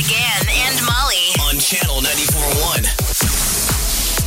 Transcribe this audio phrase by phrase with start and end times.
[0.00, 1.34] Big Party DeGan and Molly.
[1.42, 2.84] on channel 94.1.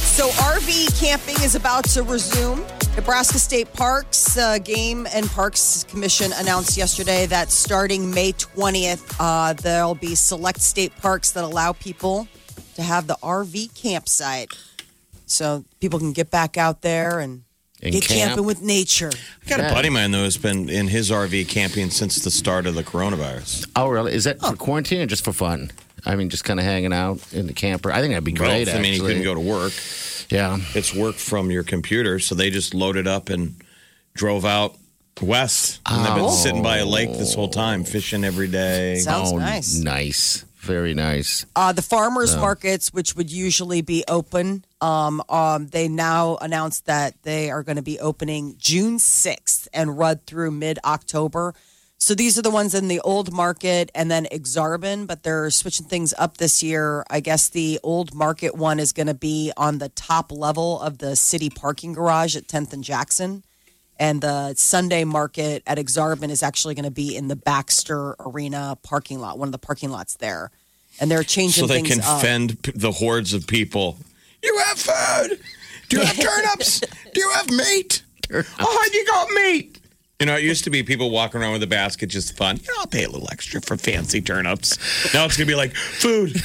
[0.06, 2.64] So RV camping is about to resume.
[2.96, 9.54] Nebraska State Parks uh, Game and Parks Commission announced yesterday that starting May 20th, uh,
[9.54, 12.28] there'll be select state parks that allow people
[12.76, 14.50] to have the RV campsite.
[15.26, 17.44] So people can get back out there and,
[17.84, 18.30] And get camp.
[18.30, 19.12] camping with nature.
[19.46, 22.32] I got a buddy of mine though who's been in his RV camping since the
[22.32, 23.70] start of the coronavirus.
[23.76, 24.14] Oh, really?
[24.14, 24.56] Is that for oh.
[24.56, 25.72] quarantine or just for fun?
[26.06, 27.92] I mean, just kind of hanging out in the camper.
[27.92, 28.66] I think that'd be great.
[28.66, 28.76] Both.
[28.76, 29.08] I mean, he actually.
[29.08, 29.74] couldn't go to work.
[30.30, 30.60] Yeah.
[30.76, 33.56] It's work from your computer, so they just loaded up and
[34.14, 34.78] drove out
[35.22, 35.82] west.
[35.86, 39.00] And they've been sitting by a lake this whole time, fishing every day.
[39.00, 39.76] Sounds oh, nice.
[39.76, 40.46] Nice.
[40.64, 41.46] Very nice.
[41.58, 47.22] Uh, the farmers markets, which would usually be open, um, um, they now announced that
[47.24, 51.54] they are going to be opening June 6th and run through mid October.
[51.98, 55.86] So these are the ones in the old market and then Aksarben, but they're switching
[55.86, 57.06] things up this year.
[57.10, 61.00] I guess the old market one is going to be on the top level of
[61.00, 63.44] the city parking garage at 10th and Jackson.
[64.00, 68.78] And the Sunday market at Aksarben is actually going to be in the Baxter Arena
[68.84, 70.52] parking lot, one of the parking lots there.
[71.00, 72.22] And they're changing So they can up.
[72.22, 73.98] fend the hordes of people.
[74.44, 75.40] You have food?
[75.90, 76.80] Do you have turnips?
[76.80, 78.04] Do you have meat?
[78.60, 79.80] Oh, you got meat.
[80.20, 82.58] You know, it used to be people walking around with a basket just fun.
[82.58, 84.78] You know, I'll pay a little extra for fancy turnips.
[85.14, 86.42] Now it's going to be like, food.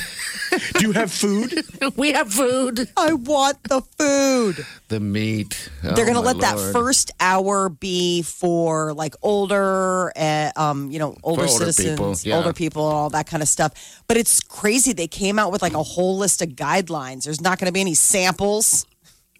[0.75, 1.65] Do you have food?
[1.97, 2.89] We have food.
[2.97, 4.65] I want the food.
[4.89, 5.71] The meat.
[5.83, 10.91] They're Oh, going to my let that first hour be for like older, uh, um,
[10.91, 12.37] you know, older older citizens, people, yeah.
[12.37, 14.03] older people, and all that kind of stuff.
[14.07, 14.93] But it's crazy.
[14.93, 17.25] They came out with like a whole list of guidelines.
[17.25, 18.87] There's not going to be any samples.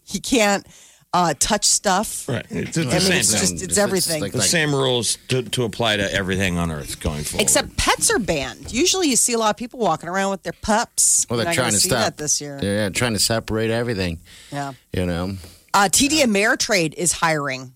[0.07, 0.67] You can't
[1.15, 2.29] uh, touch stuff.
[2.29, 2.45] Right.
[2.51, 3.41] It's, it's the I mean, same it's thing.
[3.41, 4.23] just- it's everything.
[4.31, 7.43] the same rules to, to apply to everything on Earth going forward.
[7.43, 8.73] Except pets are banned.
[8.73, 11.27] Usually, you see a lot of people walking around with their pups.
[11.31, 12.59] well, You're they're not trying gonna to see stop that this year.
[12.63, 14.21] Yeah, trying to separate everything.
[14.53, 14.73] Yeah.
[14.93, 15.37] You know.
[15.75, 17.73] Uh, TD Ameritrade is hiring.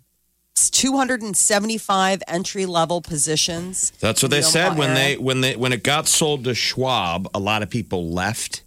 [0.54, 3.92] It's 275 entry level positions.
[4.00, 5.16] That's what they the said Omaha when area.
[5.16, 7.28] they when they when it got sold to Schwab.
[7.34, 8.62] A lot of people left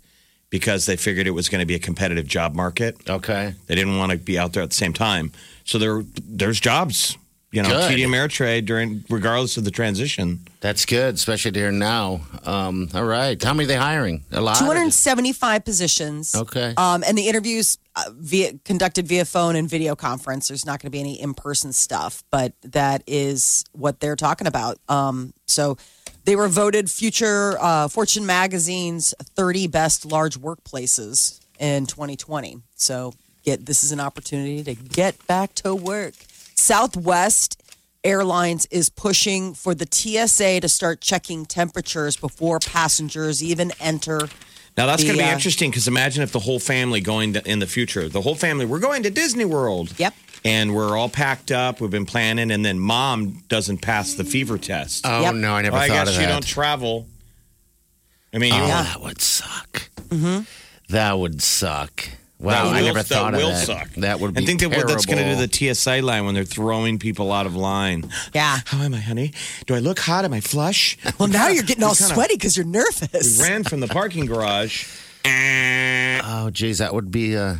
[0.55, 2.95] because they figured it was going to be a competitive job market.
[3.09, 3.53] Okay.
[3.67, 5.33] They didn't want to be out there at the same time.
[5.65, 7.17] So there there's jobs.
[7.51, 7.91] You know, Good.
[7.91, 10.39] TD Ameritrade during regardless of the transition.
[10.61, 12.21] That's good, especially here now.
[12.45, 13.41] Um, all right.
[13.41, 14.23] How many are they hiring?
[14.31, 14.57] A lot?
[14.57, 16.35] 275 positions.
[16.35, 16.73] Okay.
[16.77, 20.47] Um, and the interviews uh, via conducted via phone and video conference.
[20.47, 24.47] There's not going to be any in person stuff, but that is what they're talking
[24.47, 24.77] about.
[24.87, 25.77] Um, so
[26.25, 32.57] they were voted future uh, Fortune magazine's 30 best large workplaces in 2020.
[32.75, 33.13] So
[33.43, 36.13] get this is an opportunity to get back to work.
[36.55, 37.61] Southwest
[38.03, 44.19] Airlines is pushing for the TSA to start checking temperatures before passengers even enter.
[44.77, 47.49] Now that's going to be uh, interesting because imagine if the whole family going to,
[47.49, 49.97] in the future, the whole family, we're going to Disney World.
[49.97, 50.13] Yep.
[50.45, 51.81] And we're all packed up.
[51.81, 55.03] We've been planning, and then mom doesn't pass the fever test.
[55.05, 55.35] Oh, Yep.
[55.35, 55.53] no.
[55.55, 56.31] I never Well, I thought guess of you that.
[56.33, 57.07] don't travel.
[58.33, 59.89] I mean, Oh, you, that would suck.
[60.89, 62.07] That would suck.
[62.37, 63.65] Wow, that I will- never that thought of will that.
[63.65, 63.89] suck.
[63.95, 65.47] That would be I think that what that's going to do terrible.
[65.47, 68.11] the TSA line when they're throwing people out of line.
[68.35, 68.59] Yeah.
[68.65, 69.31] How am I, honey?
[69.65, 70.25] Do I look hot?
[70.25, 70.97] Am I flush?
[71.17, 73.39] Well, now you're getting all sweaty because you're nervous.
[73.39, 74.85] We ran from the parking garage.
[75.27, 77.35] Oh, geez, that would be.
[77.35, 77.55] Uh,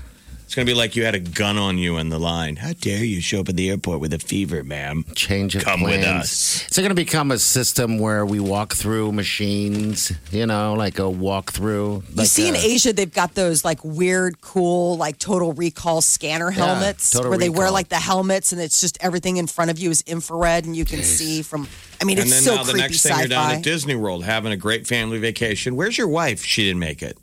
[0.55, 2.55] It's going to be like you had a gun on you in the line.
[2.55, 5.03] How dare you show up at the airport with a fever, ma'am?
[5.13, 6.65] change of Come with us.
[6.71, 10.13] Is it going to become a system where we walk through machines?
[10.31, 12.03] You know, like a walk through.
[12.07, 16.51] You Like see in Asia, they've got those like weird, cool, like total recall scanner
[16.51, 19.77] helmets Total where they wear like the helmets and it's just everything in front of
[19.77, 21.67] you is infrared and you can see from.
[21.99, 23.63] I mean, And it's then so now the creepy next thing you're down sci-fi, at
[23.63, 25.75] Disney World having a great family vacation.
[25.75, 26.45] Where's your wife?
[26.45, 27.17] She didn't make it.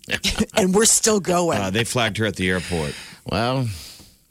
[0.54, 1.58] and we're still going.
[1.58, 2.94] Uh, they flagged her at the airport.
[3.30, 3.69] Well,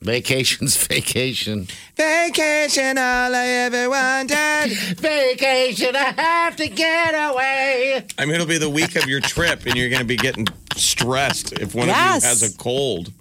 [0.02, 1.68] vacation's vacation.
[1.96, 4.72] Vacation, all I ever wanted.
[4.98, 8.06] Vacation, I have to get away.
[8.18, 10.48] I mean, it'll be the week of your trip, and you're going to be getting
[10.76, 12.18] stressed if one Yes.
[12.18, 13.12] of you has a cold.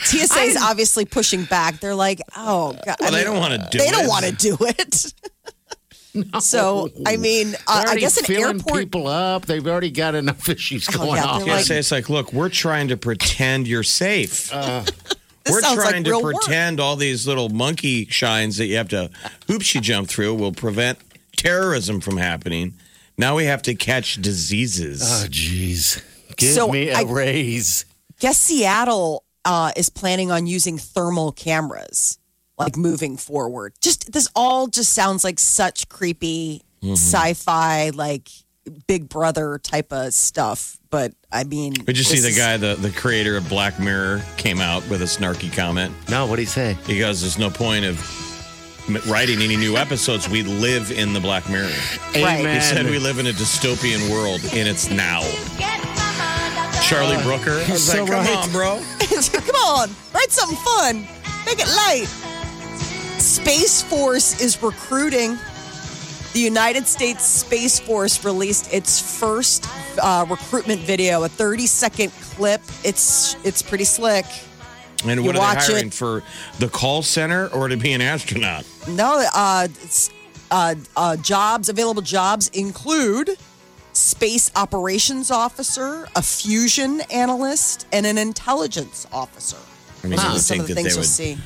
[0.00, 1.80] TSA is obviously pushing back.
[1.80, 3.90] They're like, oh god, Well, I they don't want to do they it.
[3.90, 5.12] They don't want to do it.
[6.40, 8.80] So, I mean, uh, I guess an filling airport.
[8.80, 9.46] people up.
[9.46, 11.38] They've already got enough issues Oh, going yeah, on.
[11.40, 14.52] they're Yeah, like- say it's like, look, we're trying to pretend you're safe.
[15.44, 16.34] This we're sounds like trying to real work.
[16.42, 19.08] pretend all these little monkey shines that you have to
[19.46, 20.98] hoops you jump through will prevent
[21.38, 22.74] terrorism from happening.
[23.16, 25.00] Now we have to catch diseases.
[25.02, 26.02] Oh, jeez.
[26.36, 27.86] Give So me a I- raise.
[28.20, 32.18] guess Seattle uh, is planning on using thermal cameras,
[32.58, 33.74] like moving forward.
[33.80, 36.92] Just this all just sounds like such creepy Mm-hmm.
[36.92, 38.28] sci-fi, like
[38.86, 40.78] Big Brother type of stuff.
[40.90, 44.60] But I mean, Did you see the guy, the, the creator of Black Mirror, came
[44.60, 45.92] out with a snarky comment?
[46.08, 46.76] No, what do you say?
[46.86, 47.98] He goes, There's no point of
[49.10, 50.28] writing any new episodes.
[50.28, 51.68] We live in the Black Mirror.
[52.14, 52.46] Right.
[52.54, 55.22] He said we live in a dystopian world, and it's now.
[56.80, 57.60] Charlie Brooker.
[57.66, 58.36] I was so like, come right.
[58.36, 58.82] on, bro.
[59.32, 61.00] Come on, write something fun.
[61.44, 62.06] Make it light.
[63.18, 65.36] Space Force is recruiting.
[66.34, 69.66] The United States Space Force released its first
[70.02, 72.60] uh, recruitment video, a 30 second clip.
[72.84, 74.24] It's it's pretty slick.
[75.04, 75.76] And You what are watch they it.
[75.76, 76.22] hiring for?
[76.58, 78.64] The call center or to be an astronaut?
[78.88, 80.10] No, uh, it's,
[80.50, 83.30] uh, uh, jobs available jobs include
[83.92, 89.56] space operations officer, a fusion analyst, and an intelligence officer.
[90.04, 91.36] I mean, you would some of the things you'll see.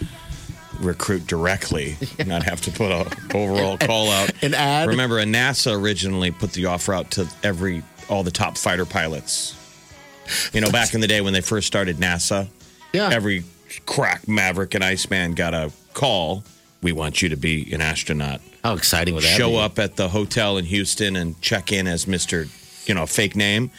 [0.84, 1.96] Recruit directly,
[2.26, 3.06] not have to put a
[3.36, 4.30] overall call out.
[4.42, 4.88] An ad?
[4.88, 9.56] Remember, a NASA originally put the offer out to every all the top fighter pilots.
[10.52, 12.48] You know, back in the day when they first started NASA,
[12.92, 13.10] Yeah.
[13.12, 13.44] every
[13.86, 16.44] crack maverick and Iceman got a call.
[16.82, 18.40] We want you to be an astronaut.
[18.64, 19.58] How exciting would that Show be?
[19.58, 22.46] up at the hotel in Houston and check in as Mister,
[22.86, 23.70] you know, fake name.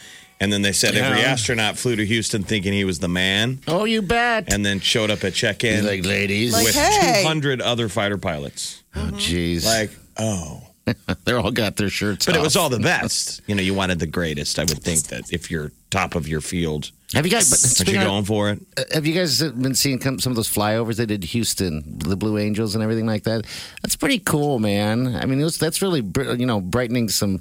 [0.44, 1.28] And then they said every Yeah.
[1.32, 4.52] astronaut flew to Houston thinking he was the man, Oh, you bet.
[4.52, 6.52] and then showed up at check-in like, ladies.
[6.52, 7.22] Like, with hey.
[7.22, 8.82] 200 other fighter pilots.
[8.94, 9.16] oh, mm-hmm.
[9.16, 9.64] jeez.
[9.64, 10.60] Like, oh.
[11.24, 12.32] They're all got their shirts on.
[12.34, 12.44] But it off.
[12.44, 13.40] was all the best.
[13.46, 14.58] You know, you wanted the greatest.
[14.58, 17.48] I would think that if you're top of your field, Have you guys?
[17.48, 18.60] But aren't speaking you of- going for it?
[18.76, 22.16] Uh, have you guys been seeing come- some of those flyovers they did Houston, the
[22.16, 23.46] Blue Angels, and everything like that?
[23.82, 25.16] That's pretty cool, man.
[25.16, 27.40] I mean, it was, that's really br- you know brightening some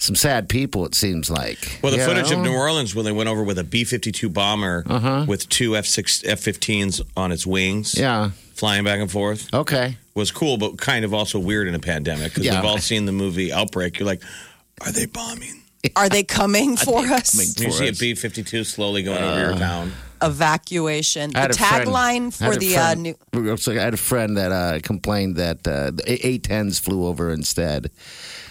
[0.00, 0.84] some sad people.
[0.86, 1.78] It seems like.
[1.82, 2.40] Well, the You footage of?
[2.40, 4.82] New Orleans when they went over with a B 52 bomber
[5.28, 8.30] with two F 6 F 15s on its wings, Yeah.
[8.54, 9.96] flying back and forth, Okay.
[10.14, 12.56] was cool, but kind of also weird in a pandemic because Yeah.
[12.56, 13.98] we've all seen the movie Outbreak.
[13.98, 14.22] You're like,
[14.80, 15.62] are they bombing?
[15.96, 17.32] Are they coming for us?
[17.32, 19.92] coming You for see a B 52 slowly going over your town.
[20.22, 21.30] Evacuation.
[21.30, 23.16] The had a friend- tagline for had a the uh, new.
[23.32, 27.90] I had a friend that uh, complained that uh, the A10s flew over instead.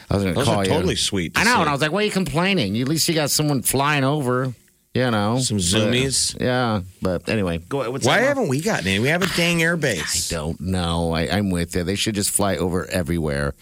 [0.10, 0.70] I was going to Those call are you.
[0.72, 1.36] totally sweet.
[1.36, 1.60] to I know, see.
[1.62, 2.80] and I was like, "Why are you complaining?
[2.82, 4.54] At least you got someone flying over."
[4.96, 6.36] You know, Some But- zoomies.
[6.42, 7.90] yeah, but anyway, go.
[7.92, 8.28] What's Why that?
[8.30, 9.00] haven't we gotten any?
[9.00, 10.30] We have a dang air I base.
[10.30, 11.14] don't know.
[11.14, 11.84] I, I'm with you.
[11.84, 13.54] They should just fly over everywhere.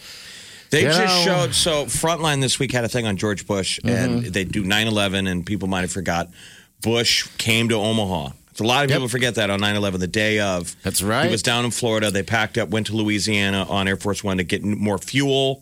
[0.70, 1.46] They You just know.
[1.46, 4.32] showed so Frontline this week had a thing on George Bush, and mm-hmm.
[4.32, 6.30] they do 9/11, and people might have forgot.
[6.82, 8.30] Bush came to Omaha.
[8.54, 8.98] So a lot of Yep.
[8.98, 10.76] people forget that on 9/11, the day of.
[10.84, 11.26] That's right.
[11.26, 12.10] He was down in Florida.
[12.10, 15.62] They packed up, went to Louisiana on Air Force One to get more fuel,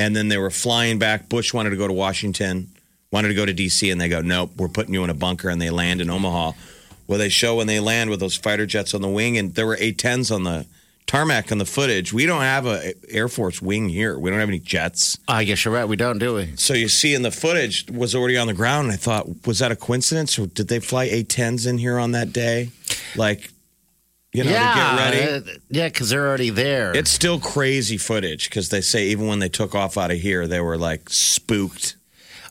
[0.00, 1.28] and then they were flying back.
[1.28, 2.68] Bush wanted to go to Washington,
[3.12, 5.50] wanted to go to D.C., and they go, "Nope, we're putting you in a bunker,"
[5.50, 6.52] and they land in Omaha.
[7.06, 9.66] Well, they show when they land with those fighter jets on the wing, and there
[9.66, 10.64] were A-10s on the
[11.06, 12.12] tarmac on the footage.
[12.12, 14.16] We don't have a Air Force wing here.
[14.18, 15.18] We don't have any jets.
[15.28, 15.84] I guess you're right.
[15.84, 16.54] We don't, do we?
[16.56, 18.86] So you see in the footage was already on the ground.
[18.86, 22.12] And I thought, was that a coincidence, or did they fly A-10s in here on
[22.12, 22.70] that day?
[23.16, 23.50] Like,
[24.32, 25.50] you know, to get ready.
[25.50, 26.94] uh, yeah, because they're already there.
[26.96, 30.46] It's still crazy footage because they say even when they took off out of here,
[30.46, 31.96] they were like spooked.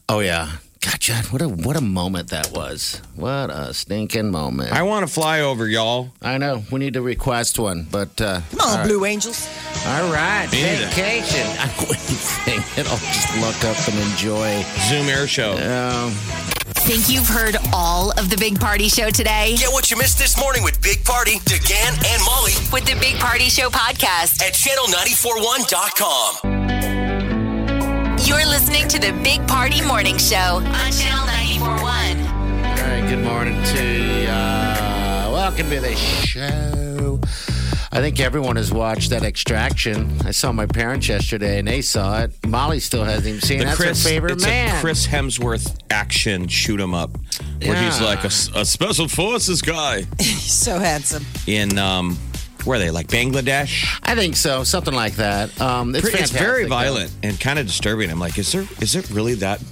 [0.07, 0.51] oh yeah.
[0.81, 3.01] God, John, what a what a moment that was.
[3.15, 4.71] What a stinking moment.
[4.71, 6.11] I want to fly over, y'all.
[6.21, 9.45] I know we need to request one, but uh, Come on, Blue Angels.
[9.85, 10.85] all right, Me neither.
[10.87, 11.45] vacation.
[11.59, 12.87] I wouldn't think it.
[12.89, 14.63] I'll just look up and enjoy.
[14.87, 15.51] Zoom air show.
[15.57, 16.11] Um,
[16.87, 19.55] Think you've heard all of the Big Party Show today?
[19.57, 23.15] Get what you missed this morning with Big Party, DeGan, and Molly With the Big
[23.17, 24.41] Party Show podcast.
[24.41, 26.59] at channel941.com.
[28.25, 32.27] You're listening to the Big Party Morning Show on Channel 941.
[32.27, 34.27] all right, good morning to you.
[34.27, 37.19] Uh, welcome to the show.
[37.91, 40.15] I think everyone has watched that extraction.
[40.23, 42.31] I saw my parents yesterday and they saw it.
[42.47, 43.65] Molly still hasn't even seen it.
[43.65, 44.75] That's her favorite it's man.
[44.77, 47.09] a Chris Hemsworth action shoot 'em up,
[47.63, 48.05] where he's Yeah.
[48.05, 51.25] like a, special forces guy He's so handsome.
[51.47, 52.15] in um,
[52.63, 53.85] where are they like Bangladesh?
[54.03, 55.59] I think so, something like that.
[55.59, 56.69] Um, it's, It's, fantastic, very though.
[56.69, 58.11] violent and kind of disturbing.
[58.11, 59.63] I'm like, is there is it really that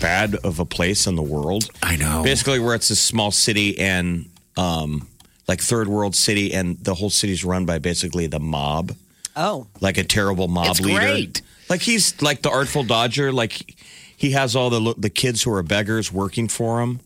[0.00, 1.70] bad of a place in the world?
[1.80, 2.24] I know.
[2.24, 5.06] Basically, where it's a small city and um,
[5.48, 8.92] like third world city, and the whole city's run by basically the mob,
[9.36, 10.98] Oh, like a terrible mob It's leader.
[11.00, 11.42] great.
[11.70, 13.32] Like he's like the Artful Dodger.
[13.32, 13.74] Like
[14.16, 17.00] he has all the the kids who are beggars working for him,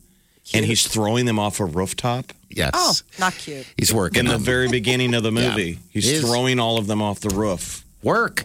[0.53, 2.33] and he's throwing them off a rooftop.
[2.51, 2.71] Yes.
[2.75, 3.67] Oh, not cute.
[3.77, 4.21] He's working.
[4.21, 6.25] In the on very beginning of the movie, He he's is.
[6.25, 7.85] throwing all of them off the roof.
[8.07, 8.45] Work.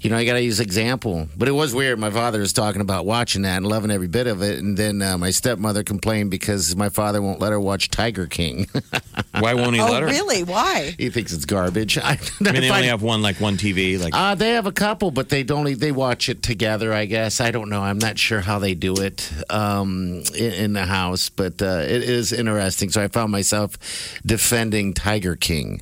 [0.00, 1.26] You know, you got to use example.
[1.36, 1.98] But it was weird.
[1.98, 4.58] My father was talking about watching that and loving every bit of it.
[4.60, 8.68] And then uh, my stepmother complained because my father won't let her watch Tiger King.
[9.40, 10.08] Why won't he Oh, let her?
[10.08, 10.44] really?
[10.44, 10.94] Why?
[10.98, 11.98] he thinks it's garbage.
[12.02, 13.98] I, I mean, they only have one like one TV.
[14.00, 16.92] Like Uh, they have a couple, but they don't only they watch it together.
[16.92, 17.80] I guess I don't know.
[17.82, 22.02] I'm not sure how they do it um, in, in the house, but uh, it
[22.02, 22.90] is interesting.
[22.90, 23.78] So I found myself
[24.24, 25.80] defending Tiger King.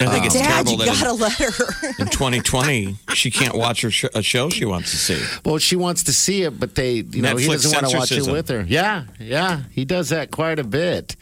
[0.00, 1.88] I think it's Dad, terrible you that gotta let her.
[1.88, 5.22] in, in 2020 she can't watch her sh- a show she wants to see.
[5.44, 7.96] Well, she wants to see it, but they, you know, he Netflix doesn't want to
[7.98, 8.32] watch it censorship.
[8.32, 8.64] with her.
[8.66, 11.16] Yeah, yeah, he does that quite a bit.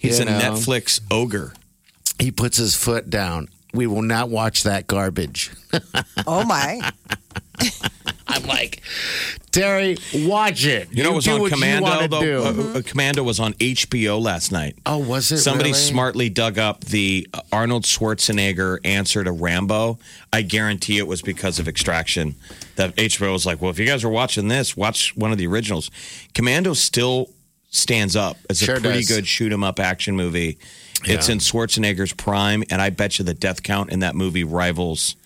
[0.00, 0.38] He's You a know?
[0.38, 1.54] Netflix ogre.
[2.18, 3.48] He puts his foot down.
[3.74, 5.50] We will not watch that garbage.
[6.26, 6.92] oh my!
[8.34, 8.80] I'm like,
[9.50, 10.88] Terry, watch it.
[10.90, 12.44] You know, it was on Commando though.
[12.44, 14.76] Uh, uh, Commando was on HBO last night.
[14.86, 15.38] oh, was it?
[15.38, 15.78] Somebody really?
[15.82, 19.98] smartly dug up the uh, Arnold Schwarzenegger answer to Rambo.
[20.32, 22.34] I guarantee it was because of Extraction.
[22.76, 25.46] That HBO was like, well, if you guys are watching this, watch one of the
[25.46, 25.90] originals.
[26.34, 27.28] Commando still
[27.68, 29.08] stands up It's Sure a pretty does.
[29.08, 30.58] good shoot 'em up action movie.
[31.04, 35.16] It's in Schwarzenegger's prime, and I bet you the death count in that movie rivals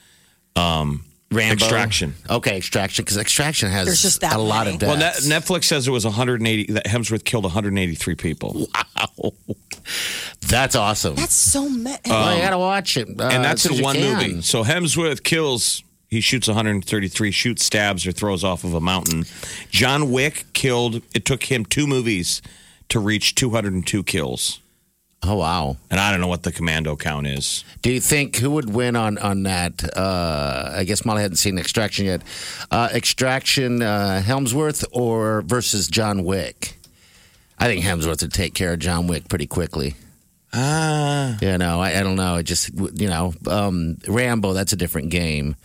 [1.33, 1.55] Rambo.
[1.65, 2.15] Extraction.
[2.31, 4.77] Okay, Extraction, because Extraction has There's just that a lot many.
[4.77, 5.27] of Well, deaths.
[5.27, 6.73] Net- Netflix says it was 180.
[6.73, 8.69] That Hemsworth killed 183 people.
[8.75, 9.33] Wow.
[10.49, 11.15] That's awesome.
[11.17, 11.99] That's so many.
[12.07, 14.17] well, you gotta watch it, uh, and that's as soon as in one can.
[14.31, 14.43] movie.
[14.43, 15.83] So Hemsworth kills.
[16.09, 19.25] He shoots 133, shoots, stabs, or throws off of a mountain.
[19.71, 21.03] John Wick killed.
[21.15, 22.41] It took him two movies
[22.91, 24.61] to reach 202 kills.
[25.29, 25.77] Oh wow!
[25.91, 27.65] And I don't know what the commando count is.
[27.83, 29.83] Do you think who would win on on that?
[29.97, 32.23] Uh, I guess Molly hadn't seen Extraction yet.
[32.71, 36.77] Uh, Extraction, uh, Hemsworth, or versus John Wick?
[37.59, 39.95] I think Hemsworth would take care of John Wick pretty quickly.
[40.53, 42.37] Ah, You know, I, I don't know.
[42.37, 44.53] I just you know, um, Rambo.
[44.53, 45.57] That's a different game.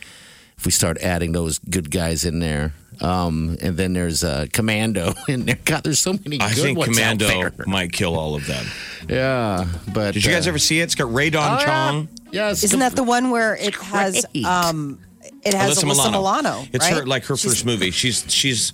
[0.58, 5.14] If we start adding those good guys in there, um, and then there's uh, Commando
[5.28, 5.58] and there.
[5.64, 6.40] God, there's so many.
[6.40, 7.66] I good think ones out Commando there.
[7.68, 8.66] might kill all of them.
[9.08, 10.84] Yeah, but Did you guys uh, ever see it?
[10.84, 11.66] It's got Rae Dawn oh, yeah.
[11.66, 12.08] Chong.
[12.32, 15.00] Yes, Isn't that the one where it has um
[15.44, 16.64] it has Alyssa, Milano?
[16.72, 17.00] It's right?
[17.00, 17.92] her like her She's- first movie.
[17.92, 18.74] She's she's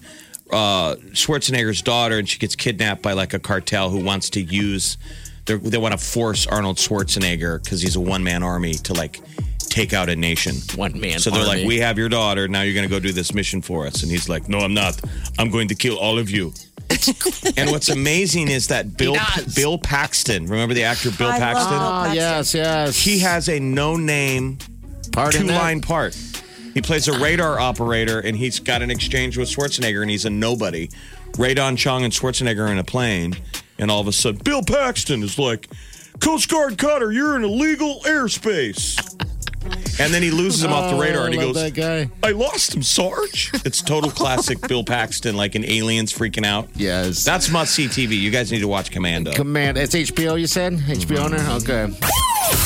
[0.51, 4.97] uh, Schwarzenegger's daughter, and she gets kidnapped by like a cartel who wants to use.
[5.45, 9.21] They want to force Arnold Schwarzenegger because he's a one man army to like
[9.77, 10.55] take out a nation.
[10.75, 11.19] one man?
[11.19, 11.59] So they're army.
[11.59, 12.47] like, "We have your daughter.
[12.47, 14.73] Now you're going to go do this mission for us." And he's like, "No, I'm
[14.73, 14.99] not.
[15.37, 16.53] I'm going to kill all of you."
[17.57, 19.53] and what's amazing is that Bill does.
[19.53, 20.45] Bill Paxton.
[20.47, 21.69] Remember the actor Bill I Paxton?
[21.69, 22.15] Bill Oh Paxton.
[22.15, 22.97] yes, yes.
[23.03, 24.57] He has a no name
[25.11, 26.17] part two line part.
[26.73, 30.29] He plays a radar operator and he's got an exchange with Schwarzenegger and he's a
[30.29, 30.89] nobody.
[31.37, 33.35] Rae Dawn Chong and Schwarzenegger are in a plane,
[33.79, 35.67] and all of a sudden, Bill Paxton is like,
[36.19, 38.95] Coast Guard Cutter, you're in illegal airspace.
[39.99, 41.63] And then he loses him off the oh, radar and he Oh, I love goes,
[41.63, 42.27] that guy.
[42.27, 43.51] I lost him, Sarge.
[43.65, 46.69] It's total classic Bill Paxton, like an aliens freaking out.
[46.75, 47.23] Yes.
[47.23, 48.19] That's must see TV.
[48.19, 49.33] You guys need to watch Commando.
[49.33, 49.77] Command.
[49.77, 50.39] It's HBO.
[50.39, 51.25] You said HBO mm-hmm.
[51.25, 51.39] owner.
[51.57, 51.85] Okay.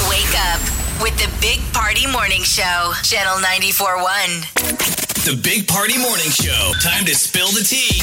[0.09, 0.61] Wake up
[1.01, 5.25] with the Big Party Morning Show, Channel 94.1.
[5.25, 6.73] The Big Party Morning Show.
[6.81, 8.01] Time to spill the tea.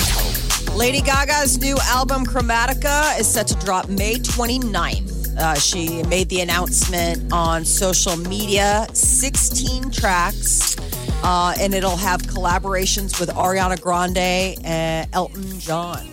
[0.77, 5.18] Lady Gaga's new album Chromatica is set to drop May 29th.
[5.39, 10.77] Uh, she made the announcement on social media 16 tracks,
[11.23, 16.09] uh, and it'll have collaborations with Ariana Grande and Elton John.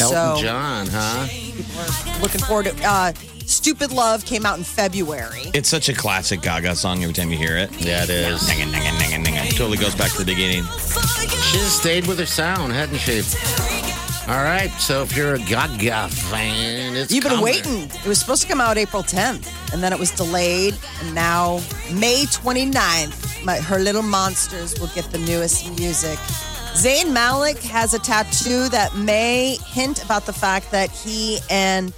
[0.00, 1.26] Elton so, John, huh?
[1.28, 3.12] people are looking forward to uh,
[3.48, 5.50] Stupid Love came out in February.
[5.54, 7.72] It's such a classic Gaga song every time you hear it.
[7.80, 8.46] Yeah, it is.
[9.56, 10.64] Totally goes back to the beginning.
[10.64, 13.22] She just stayed with her sound, hadn't she?
[14.28, 14.70] All right.
[14.72, 17.44] So if you're a Gaga fan, it's You've been coming.
[17.44, 17.82] waiting.
[17.84, 21.60] It was supposed to come out April 10th, and then it was delayed, and now
[21.94, 26.18] May 29th, my, her little monsters will get the newest music.
[26.74, 31.94] Zayn Malik has a tattoo that may hint about the fact that he and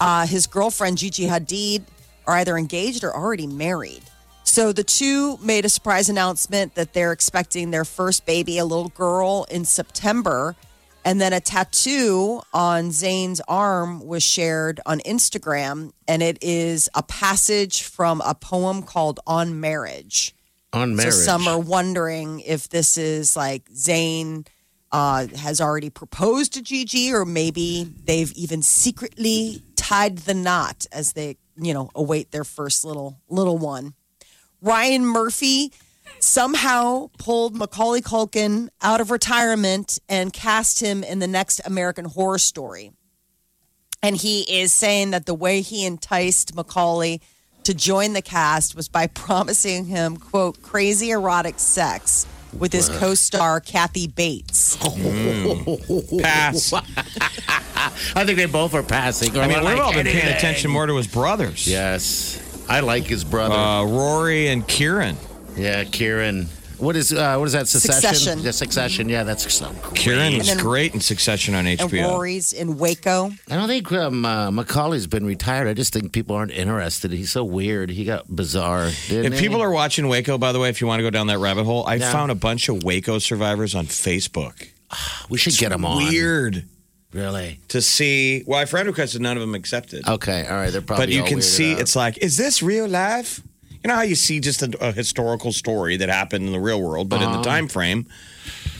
[0.00, 1.82] uh, his girlfriend Gigi Hadid
[2.26, 4.04] are either engaged or already married.
[4.44, 8.88] So the two made a surprise announcement that they're expecting their first baby, a little
[8.88, 10.56] girl, in September.
[11.04, 17.02] And then a tattoo on Zayn's arm was shared on Instagram, and it is a
[17.02, 20.34] passage from a poem called On Marriage.
[20.72, 21.12] on marriage.
[21.12, 24.46] So some are wondering if this is like Zayn
[24.92, 31.12] uh, has already proposed to Gigi, or maybe they've even secretly tied the knot as
[31.12, 33.92] they, you know, await their first little little one.
[34.62, 35.72] Ryan Murphy
[36.24, 42.38] somehow pulled Macaulay Culkin out of retirement and cast him in the next American Horror
[42.38, 42.92] Story.
[44.02, 47.20] And he is saying that the way he enticed Macaulay
[47.64, 52.26] to join the cast was by promising him, quote, crazy erotic sex
[52.58, 54.76] with his co star, Kathy Bates.
[56.22, 56.72] Pass.
[58.16, 59.36] I think they both are passing.
[59.36, 61.66] I mean, Or we've like all been paying attention more to his brothers.
[61.66, 62.40] Yes.
[62.68, 63.54] I like his brother.
[63.54, 65.16] Uh, Rory and Kieran.
[65.56, 66.48] Yeah, Kieran.
[66.78, 67.68] What is uh, what is that?
[67.68, 68.02] Succession.
[68.02, 68.38] Succession.
[68.40, 69.08] Yeah, Succession.
[69.08, 69.94] Yeah, that's so great.
[69.94, 72.08] Kieran was And then- great in Succession on And HBO.
[72.10, 73.30] Rory's in Waco.
[73.48, 75.68] I don't think um, uh, Macaulay's been retired.
[75.68, 77.12] I just think people aren't interested.
[77.12, 77.90] He's so weird.
[77.90, 78.90] He got bizarre.
[79.08, 79.46] Didn't If he?
[79.46, 81.64] people are watching Waco, by the way, if you want to go down that rabbit
[81.64, 82.10] hole, I Yeah.
[82.10, 84.68] found a bunch of Waco survivors on Facebook.
[85.28, 85.98] we should get them on.
[86.08, 86.64] Weird
[87.12, 87.60] Really?
[87.68, 88.42] to see.
[88.46, 90.06] Well, I friend requested, none of them accepted.
[90.08, 90.44] Okay.
[90.48, 90.70] All right.
[90.72, 91.06] They're probably.
[91.06, 91.80] but you all can weirded see out.
[91.80, 93.40] it's like, is this real life?
[93.84, 96.80] You know how you see just a, a historical story that happened in the real
[96.80, 97.36] world, but in Uh-huh.
[97.42, 98.06] the time frame,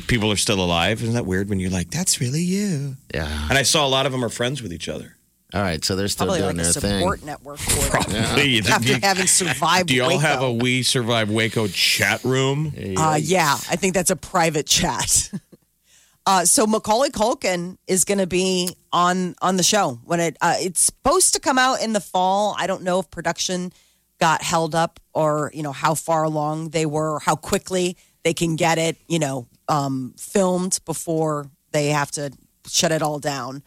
[0.06, 1.02] people are still alive.
[1.02, 2.96] Isn't that weird when you're like, that's really you?
[3.14, 3.48] Yeah.
[3.50, 5.16] And I saw a lot of them are friends with each other.
[5.52, 5.84] All right.
[5.84, 6.98] So they're still Probably doing like a their thing.
[7.00, 8.24] support network for them.
[8.24, 8.58] Probably.
[8.60, 10.18] After having survived Do y'all Waco.
[10.20, 12.72] have a We Survive Waco chat room?
[12.96, 15.30] Uh, yeah, I think that's a private chat.
[16.26, 20.54] Uh, so Macaulay Culkin is going to be on on the show when it uh,
[20.58, 22.56] it's supposed to come out in the fall.
[22.58, 23.74] I don't know if production
[24.24, 28.56] got held up or you know how far along they were, how quickly they can
[28.56, 32.32] get it, you know, um, filmed before they have to
[32.66, 33.62] shut it all down.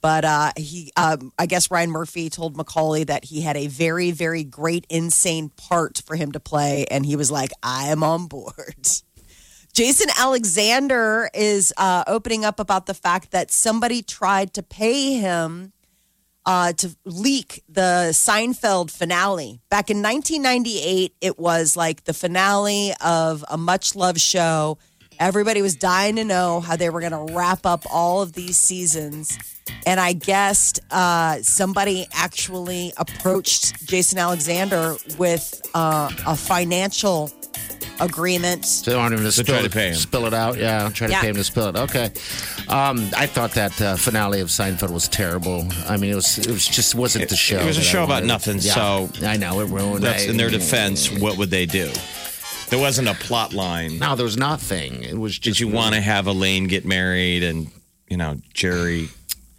[0.00, 4.10] But uh, he, um, I guess Ryan Murphy told Macaulay that he had a very,
[4.10, 8.26] very great, insane part for him to play, and he was like, "I am on
[8.26, 8.88] board."
[9.72, 15.72] Jason Alexander is uh, opening up about the fact that somebody tried to pay him
[16.46, 19.60] uh, to leak the Seinfeld finale.
[19.70, 24.78] Back in 1998, it was like the finale of a much loved show.
[25.18, 28.56] Everybody was dying to know how they were going to wrap up all of these
[28.56, 29.38] seasons.
[29.86, 37.30] And I guessed uh, somebody actually approached Jason Alexander with uh, a financial
[38.00, 39.94] agreement So they want him to spill, try to it, pay him.
[39.94, 40.56] spill it out.
[40.58, 41.20] Yeah, try to Yeah.
[41.20, 41.76] pay him to spill it.
[41.76, 42.10] Okay.
[42.68, 45.66] Um, I thought that uh, finale of Seinfeld was terrible.
[45.88, 47.58] I mean, it was it was just wasn't the show.
[47.58, 48.26] it was a that I show about wanted.
[48.26, 48.74] nothing, Yeah.
[48.74, 50.02] so- I know it ruined.
[50.04, 51.10] That's I- in their defense.
[51.10, 51.90] What would they do?
[52.70, 53.98] There wasn't a plot line.
[53.98, 55.02] No, there was nothing.
[55.02, 57.70] It was Just Did you want to have Elaine get married and
[58.08, 59.10] you know Jerry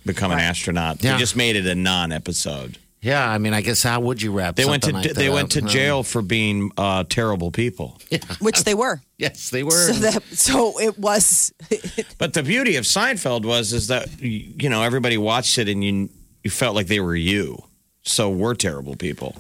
[0.06, 1.04] become an astronaut?
[1.04, 1.14] Yeah.
[1.14, 2.78] They just made it a non-episode.
[3.04, 4.56] Yeah, I mean, I guess how would you wrap?
[4.56, 5.70] They went to like they that went to up?
[5.70, 8.00] jail for being uh, terrible people.
[8.10, 8.20] yeah.
[8.40, 9.02] which they were.
[9.18, 9.72] Yes, they were.
[9.72, 11.54] So that so it was
[12.18, 16.10] But the beauty of Seinfeld was is that you know everybody watched it and you
[16.44, 17.64] you felt like they were you.
[18.02, 19.36] So we're terrible people.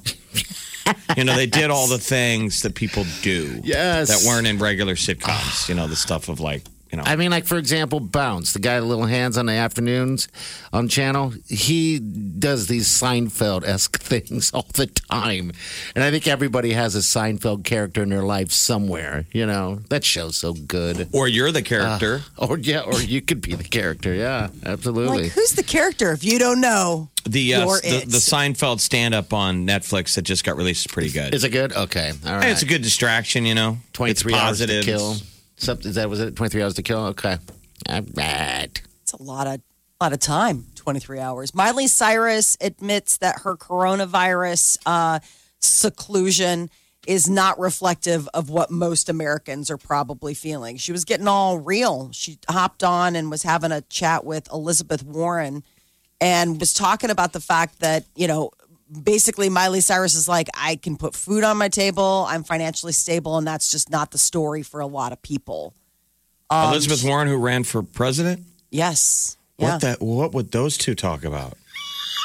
[1.17, 3.60] you know they did all the things that people do.
[3.63, 4.08] Yes.
[4.10, 5.67] That weren't in regular sitcoms.
[5.67, 6.63] you know the stuff of like
[6.94, 7.04] you know.
[7.08, 10.28] I mean, like for example, Bounce, the guy with little hands on the afternoons
[10.72, 15.52] on channel, he does these Seinfeld esque things all the time,
[15.96, 19.26] and I think everybody has a Seinfeld character in their life somewhere.
[19.32, 21.10] You know, that show's so good.
[21.12, 22.22] or you're the character.
[22.38, 24.14] Or yeah, or you could be the character.
[24.14, 25.24] Yeah, absolutely.
[25.24, 27.10] like who's the character if you don't know?
[27.26, 28.10] the, uh, You're the it.
[28.10, 31.34] the Seinfeld stand up on Netflix that just got released is pretty good.
[31.34, 31.72] Is it good?
[31.74, 32.44] Okay, all right.
[32.44, 33.78] Hey, it's a good distraction, you know.
[33.94, 35.16] Twenty three It's three hours to kill.
[35.63, 36.36] Something that was it?
[36.36, 37.06] Twenty three hours to kill.
[37.08, 37.38] Okay,
[37.89, 38.82] all right.
[39.02, 39.62] It's a lot of
[40.02, 40.65] lot of time.
[40.76, 41.56] Twenty three hours.
[41.56, 45.19] Miley Cyrus admits that her coronavirus uh,
[45.60, 46.69] seclusion
[47.08, 50.76] is not reflective of what most Americans are probably feeling.
[50.78, 52.10] She was getting all real.
[52.12, 55.63] She hopped on and was having a chat with Elizabeth Warren
[56.19, 58.52] and was talking about the fact that, you know,
[59.04, 63.38] basically Miley Cyrus is like, I can put food on my table, I'm financially stable,
[63.38, 65.74] and that's just not the story for a lot of people.
[66.50, 68.42] Um, Elizabeth Warren, who ran for president.
[68.72, 69.38] Yes.
[69.58, 69.74] Yeah.
[69.74, 70.02] What that?
[70.02, 71.54] What would those two talk about?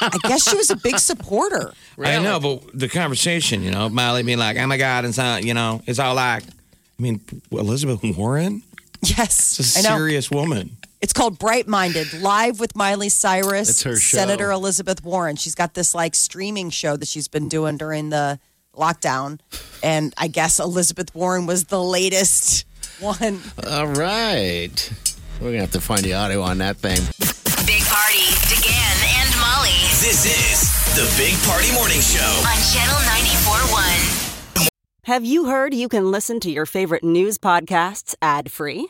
[0.01, 1.73] I guess she was a big supporter.
[1.99, 5.35] I know, but the conversation, you know, Miley being like, "Oh my God," and so,
[5.37, 8.63] you know, it's all like, I mean, Elizabeth Warren,
[9.01, 9.97] Yes, it's a I know.
[9.97, 10.75] serious woman.
[11.01, 14.17] It's called Bright Minded, live with Miley Cyrus, It's her show.
[14.17, 15.37] Senator Elizabeth Warren.
[15.37, 18.37] She's got this like streaming show that she's been doing during the
[18.75, 19.39] lockdown,
[19.81, 22.65] and I guess Elizabeth Warren was the latest
[22.99, 23.39] one.
[23.65, 24.91] All right.
[25.39, 26.99] We're gonna have to find the audio on that thing.
[27.65, 32.19] Big Party, DeGan and Molly This is the Big Party Morning Show.
[32.43, 34.67] on Channel 94.1.
[35.03, 38.89] Have you heard you can listen to your favorite news podcasts ad free?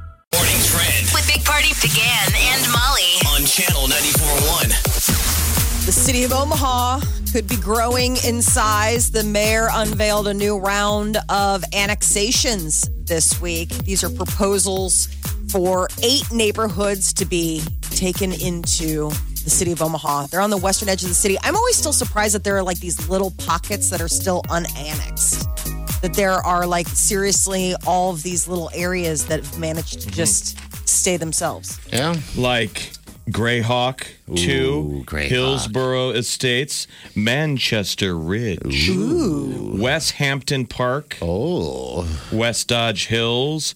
[0.41, 3.13] Morning Trend With Big Party DeGan and Molly.
[3.29, 5.85] on Channel 94.1.
[5.85, 7.01] The city of Omaha
[7.31, 9.11] could be growing in size.
[9.11, 13.69] The mayor unveiled a new round of annexations this week.
[13.69, 15.05] These are proposals
[15.51, 19.09] for eight neighborhoods to be taken into
[19.43, 20.25] the city of Omaha.
[20.25, 21.37] They're on the western edge of the city.
[21.43, 25.40] I'm always still surprised that there are like these little pockets that are still unannexed.
[26.01, 30.15] That there are like seriously all of these little areas that have managed to mm-hmm.
[30.15, 31.79] just stay themselves.
[31.91, 32.15] Yeah.
[32.35, 32.91] Like
[33.29, 35.27] Greyhawk, two, Greyhawk.
[35.27, 42.07] Hillsborough Estates, Manchester Ridge, West Hampton Park, Oh.
[42.31, 43.75] West Dodge Hills,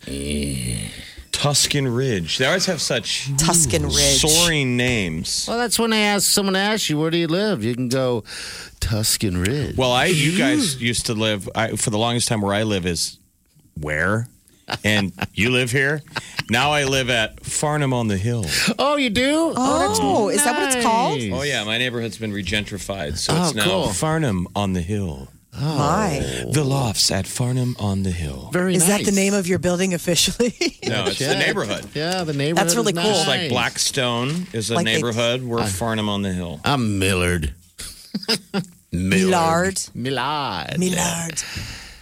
[1.36, 2.38] Tuscan Ridge.
[2.38, 4.22] They always have such Tuscan Ridge.
[4.22, 5.46] soaring names.
[5.48, 7.64] Well, that's when they ask someone asks you, where do you live?
[7.64, 8.24] You can go
[8.80, 9.76] Tuscan Ridge.
[9.76, 12.86] Well, I you guys used to live I, for the longest time where I live
[12.86, 13.20] is
[13.80, 14.28] where,
[14.84, 16.02] and you live here.
[16.50, 18.46] Now I live at Farnam on the Hill.
[18.80, 19.54] oh, you do?
[19.56, 21.20] Oh, oh is that what it's called?
[21.34, 23.88] Oh yeah, my neighborhood's been regentrified, so Oh, it's now cool.
[23.88, 25.28] Farnam on the Hill.
[25.60, 26.44] My.
[26.52, 28.50] The lofts at Farnam on the Hill.
[28.52, 28.82] Very nice.
[28.84, 30.54] Is that the name of your building officially?
[30.86, 31.88] No, it's the neighborhood.
[31.96, 32.58] Yeah, the neighborhood.
[32.68, 33.10] That's really is cool.
[33.12, 33.50] It's like.
[33.50, 35.42] Blackstone is a Like neighborhood.
[35.42, 36.62] We're Farnam on the Hill.
[36.64, 37.54] I'm Millard.
[38.92, 39.80] Millard.
[39.96, 40.78] Millard.
[40.78, 41.44] Millard.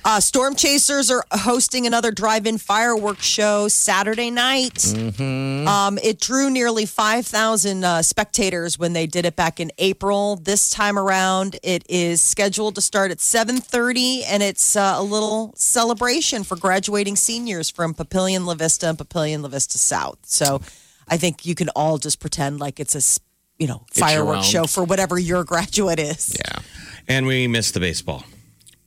[0.06, 4.74] Uh, Storm Chasers are hosting another drive-in fireworks show Saturday night.
[4.74, 5.68] Mm-hmm.
[5.68, 10.36] Um, it drew nearly 5,000 uh, spectators when they did it back in April.
[10.36, 15.54] This time around, it is scheduled to start at 7.30, and it's uh, a little
[15.56, 20.20] celebration for graduating seniors from Papillion La Vista and Papillion La Vista South.
[20.24, 20.62] So
[21.08, 23.22] I think you can all just pretend like it's a,
[23.58, 26.36] you know fireworks show for whatever your graduate is.
[26.38, 26.60] Yeah.
[27.08, 28.26] And we miss the baseball.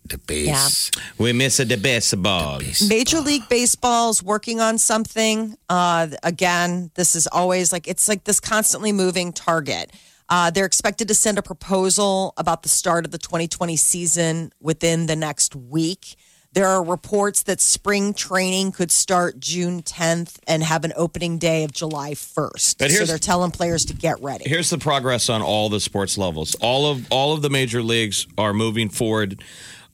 [0.09, 0.91] The base.
[1.19, 2.61] We miss the baseball.
[2.89, 5.57] Major League Baseball's working on something.
[5.69, 9.91] Uh, again, this is always like it's like this constantly moving target.
[10.29, 15.07] Uh, they're expected to send a proposal about the start of the 2020 season within
[15.07, 16.17] the next week.
[16.57, 21.65] There are reports that spring training could start June 10th and have an opening day
[21.65, 22.79] of July 1st.
[22.79, 24.49] But so they're telling players to get ready.
[24.49, 26.55] Here's the progress on all the sports levels.
[26.63, 29.43] All of all of the major leagues are moving forward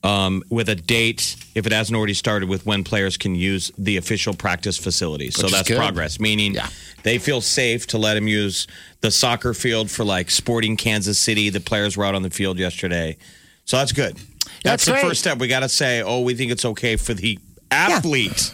[0.03, 3.97] um, with a date, if it hasn't already started, with when players can use the
[3.97, 5.35] official practice facilities.
[5.35, 5.77] So Which is that's good.
[5.77, 6.67] progress, meaning Yeah.
[7.03, 8.67] they feel safe to let them use
[9.01, 11.49] the soccer field for like Sporting Kansas City.
[11.49, 13.17] The players were out on the field yesterday,
[13.65, 14.15] so that's good.
[14.15, 15.03] That's, That's the great.
[15.03, 15.37] first step.
[15.39, 17.39] We got to say, oh, we think it's okay for the
[17.71, 18.51] athlete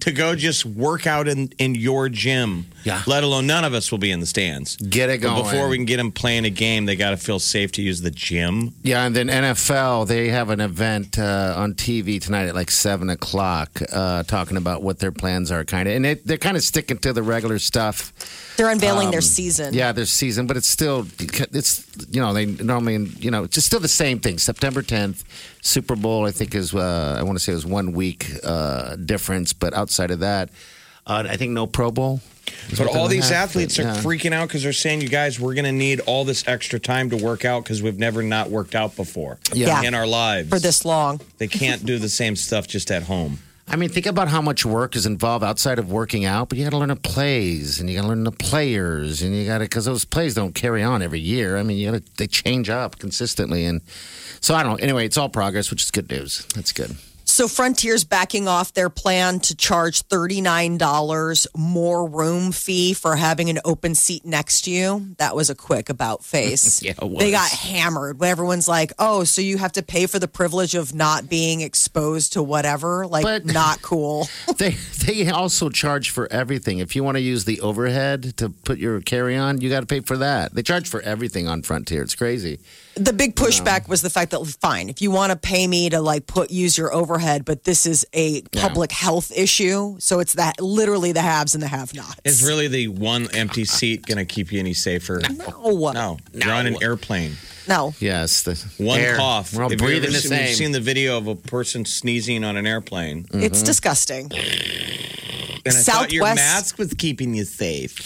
[0.00, 2.66] to go just work out in in your gym.
[2.84, 3.02] Yeah.
[3.06, 4.76] Let alone none of us will be in the stands.
[4.76, 5.44] Get it But going.
[5.44, 8.00] before we can get them playing a game, they got to feel safe to use
[8.00, 8.74] the gym.
[8.82, 13.08] Yeah, and then NFL, they have an event uh, on TV tonight at like seven
[13.08, 16.64] o'clock, uh, talking about what their plans are, kind of, and it, they're kind of
[16.64, 18.12] sticking to the regular stuff.
[18.56, 19.68] They're unveiling their season.
[19.68, 23.54] Um, Yeah, their season, but it's still, it's you know, they normally, you know, it's
[23.54, 24.38] just still the same thing.
[24.38, 25.24] September tenth,
[25.62, 28.96] Super Bowl, I think is, uh, I want to say it was one week uh,
[28.96, 30.50] difference, but outside of that,
[31.06, 32.20] uh, I think no Pro Bowl.
[32.76, 35.54] But all these have, athletes but, are freaking out because they're saying, "You guys, we're
[35.54, 38.74] going to need all this extra time to work out because we've never not worked
[38.74, 39.82] out before Yeah.
[39.82, 41.20] in our lives For this long.
[41.38, 43.38] They can't do the same stuff just at home.
[43.68, 46.64] I mean, think about how much work is involved outside of working out, but you
[46.64, 49.58] got to learn the plays and you got to learn the players and you got
[49.58, 51.56] to, because those plays don't carry on every year.
[51.56, 53.64] I mean, you got to, they change up consistently.
[53.64, 53.80] And
[54.40, 54.82] so I don't know.
[54.84, 56.44] Anyway, it's all progress, which is good news.
[56.54, 56.96] That's good.
[57.32, 63.58] So Frontier's backing off their plan to charge $39 more room fee for having an
[63.64, 65.14] open seat next to you.
[65.16, 66.82] That was a quick about face.
[66.82, 66.92] Yeah.
[67.00, 68.18] They got hammered.
[68.20, 71.62] when Everyone's like, "Oh, so you have to pay for the privilege of not being
[71.62, 74.28] exposed to whatever?" Like But- not cool.
[74.58, 76.78] They they also charge for everything.
[76.80, 79.86] If you want to use the overhead to put your carry on, you got to
[79.86, 80.54] pay for that.
[80.54, 82.02] They charge for everything on Frontier.
[82.02, 82.60] It's crazy.
[82.94, 86.00] The big pushback was the fact that fine, if you want to pay me to
[86.00, 89.96] like put use your overhead overhead, but this is a public health issue.
[89.98, 92.20] So it's that literally the haves and the have-nots.
[92.24, 95.20] Is really the one empty seat going to keep you any safer?
[95.36, 96.16] no, No.
[96.32, 97.32] You're on an airplane.
[97.68, 97.92] no.
[97.98, 99.16] Yes, the One air.
[99.16, 99.52] cough.
[99.52, 100.46] We're all Have you breathing ever the seen, same.
[100.46, 103.24] We've seen the video of a person sneezing on an airplane.
[103.24, 103.40] Mm-hmm.
[103.42, 104.30] It's disgusting.
[104.32, 107.98] And I thought your Southwest- mask was keeping you safe.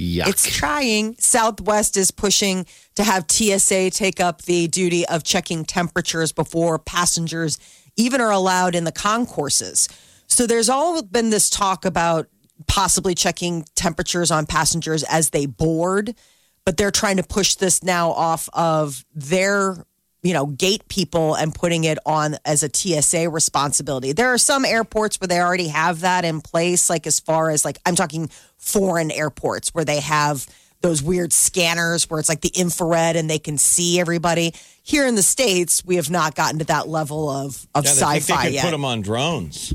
[0.00, 0.28] Yuck.
[0.28, 1.14] It's trying.
[1.18, 7.58] Southwest is pushing to have TSA take up the duty of checking temperatures before passengers
[7.96, 9.88] even are allowed in the concourses.
[10.26, 12.28] So there's all been this talk about
[12.66, 16.14] possibly checking temperatures on passengers as they board,
[16.64, 19.84] but they're trying to push this now off of their
[20.22, 24.12] you know, gate people and putting it on as a TSA responsibility.
[24.12, 27.64] There are some airports where they already have that in place, like as far as
[27.64, 28.28] like I'm talking
[28.58, 30.46] foreign airports where they have
[30.82, 34.52] those weird scanners where it's like the infrared and they can see everybody.
[34.82, 38.18] Here in the States, we have not gotten to that level of, of Yeah, sci-fi
[38.36, 38.64] they could yet.
[38.64, 39.74] put them on drones.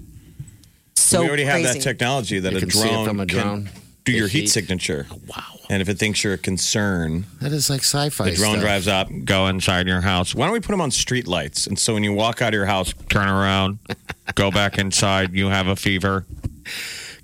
[0.95, 1.63] so we already crazy.
[1.67, 3.69] have that technology that You a can see it drone can drone.
[4.05, 4.47] Do your heat heat.
[4.49, 5.07] signature.
[5.27, 5.43] wow.
[5.69, 8.25] And if it thinks you're a concern, That is like sci-fi.
[8.29, 8.61] the drone stuff.
[8.63, 10.33] drives up, go inside your house.
[10.35, 11.65] Why don't we put them on street lights?
[11.67, 13.79] And so when you walk out of your house, turn around,
[14.35, 15.33] go back inside.
[15.33, 16.25] You have a fever.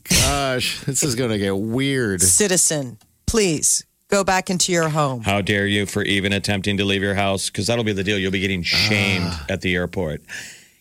[0.09, 2.21] Gosh, this is going to get weird.
[2.21, 5.21] Citizen, please go back into your home.
[5.21, 7.49] How dare you for even attempting to leave your house?
[7.49, 8.17] Because that'll be the deal.
[8.17, 9.45] You'll be getting shamed Ah.
[9.49, 10.21] at the airport.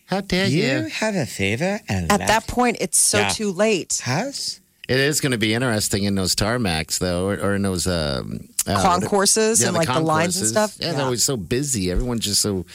[0.07, 0.63] How dare you?
[0.63, 3.29] You have a fever and At that point, it's so Yeah.
[3.29, 4.01] too late.
[4.03, 4.60] house?
[4.91, 8.49] It is going to be interesting in those tarmacs, though, or, or in those um,
[8.67, 10.75] uh, Concourses and, like, the lines and stuff?
[10.79, 10.93] Yeah, Yeah.
[10.93, 11.89] they're always so busy.
[11.91, 12.65] Everyone's just so.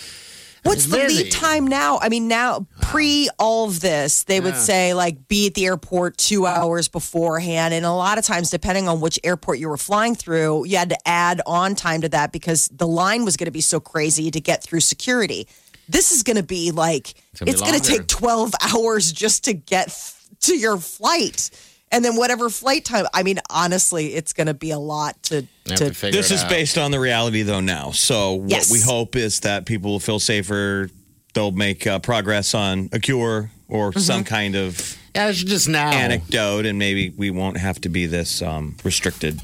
[0.63, 1.25] What's the busy.
[1.25, 1.99] lead time now?
[2.01, 6.17] I mean, now pre all of this, they would say like be at the airport
[6.17, 7.73] two hours beforehand.
[7.73, 10.89] And a lot of times, depending on which airport you were flying through, you had
[10.89, 14.31] to add on time to that because the line was going to be so crazy
[14.31, 15.47] to get through security.
[15.89, 19.97] This is going to be like, it's going to take 12 hours just to get
[20.41, 21.51] to your flight.
[21.93, 25.43] And then whatever flight time, I mean, honestly, it's going to be a lot to,
[25.67, 26.51] to to figure This it is out.
[26.51, 27.93] based on the reality, though, now.
[27.93, 28.69] So, Yes.
[28.71, 30.91] what we hope is that people will feel safer.
[31.35, 34.01] They'll make uh, progress on a cure or Mm-hmm.
[34.01, 35.91] some kind of Yeah, it's just now.
[35.93, 39.37] anecdote, and maybe we won't have to be this um, restricted.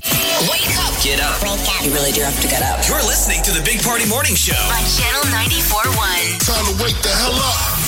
[0.50, 1.40] Wake up Get up.
[1.82, 2.86] You really do have to get up.
[2.88, 4.54] You're listening to the Big Party Morning Show.
[4.54, 6.46] on Channel 94.1.
[6.46, 7.81] Time to wake the hell up.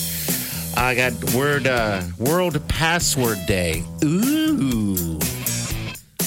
[0.77, 3.83] I got word uh, World Password Day.
[4.05, 5.19] Ooh,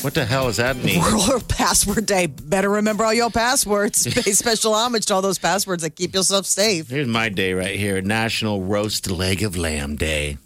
[0.02, 1.02] what the hell does that mean?
[1.28, 2.28] World Password Day.
[2.28, 4.06] Better remember all your passwords.
[4.14, 6.90] Pay special homage to all those passwords that keep yourself safe.
[6.90, 10.38] Here's my day right here National Roast Leg of Lamb Day.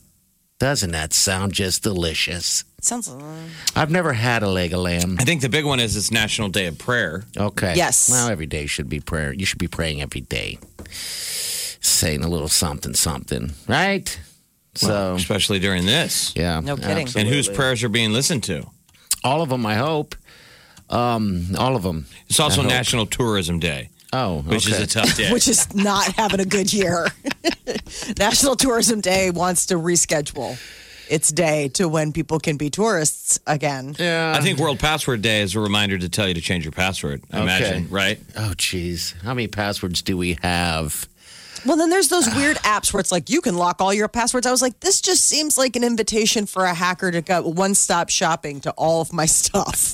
[0.60, 2.64] Doesn't that sound just delicious?
[2.82, 3.14] Sounds.
[3.76, 5.18] I've never had a leg of lamb.
[5.20, 7.26] I think the big one is it's National Day of Prayer.
[7.38, 7.74] Okay.
[7.76, 8.10] Yes.
[8.10, 9.32] Well, every day should be prayer.
[9.34, 10.58] You should be praying every day,
[10.90, 14.20] saying a little something, something, right?
[14.76, 16.34] So, especially during this.
[16.36, 16.60] yeah.
[16.60, 17.08] No kidding.
[17.16, 18.64] And whose prayers are being listened to?
[19.24, 20.16] All of them, I hope.
[20.90, 22.06] Um, all of them.
[22.30, 24.76] It's also National Tourism Day, Oh, which okay.
[24.78, 25.30] is a tough day.
[25.34, 27.08] Which is not having a good year.
[28.18, 30.58] National Tourism Day wants to reschedule
[31.10, 33.96] its day to when people can be tourists again.
[34.00, 34.34] yeah.
[34.38, 37.24] I think World Password Day is a reminder to tell you to change your password.
[37.32, 37.44] I Okay.
[37.44, 38.20] imagine, right?
[38.36, 39.14] Oh, geez.
[39.24, 41.08] How many passwords do we have?
[41.66, 44.46] Well, then there's those weird apps where it's like you can lock all your passwords.
[44.46, 47.74] I was like, this just seems like an invitation for a hacker to go one
[47.74, 49.94] stop shopping to all of my stuff.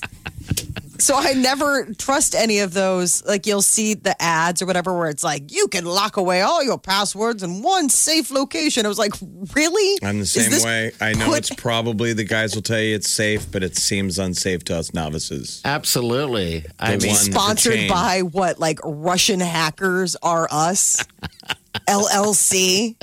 [1.03, 3.23] So I never trust any of those.
[3.25, 6.63] Like you'll see the ads or whatever where it's like you can lock away all
[6.63, 8.85] your passwords in one safe location.
[8.85, 9.13] I was like,
[9.55, 9.99] really?
[10.01, 10.91] I'm the same way.
[11.01, 14.17] I know put- it's probably the guys will tell you it's safe, but it seems
[14.17, 15.61] unsafe to us novices.
[15.65, 16.65] Absolutely.
[16.79, 21.03] I The mean, sponsored by what like Russian hackers are us
[21.87, 22.95] LLC.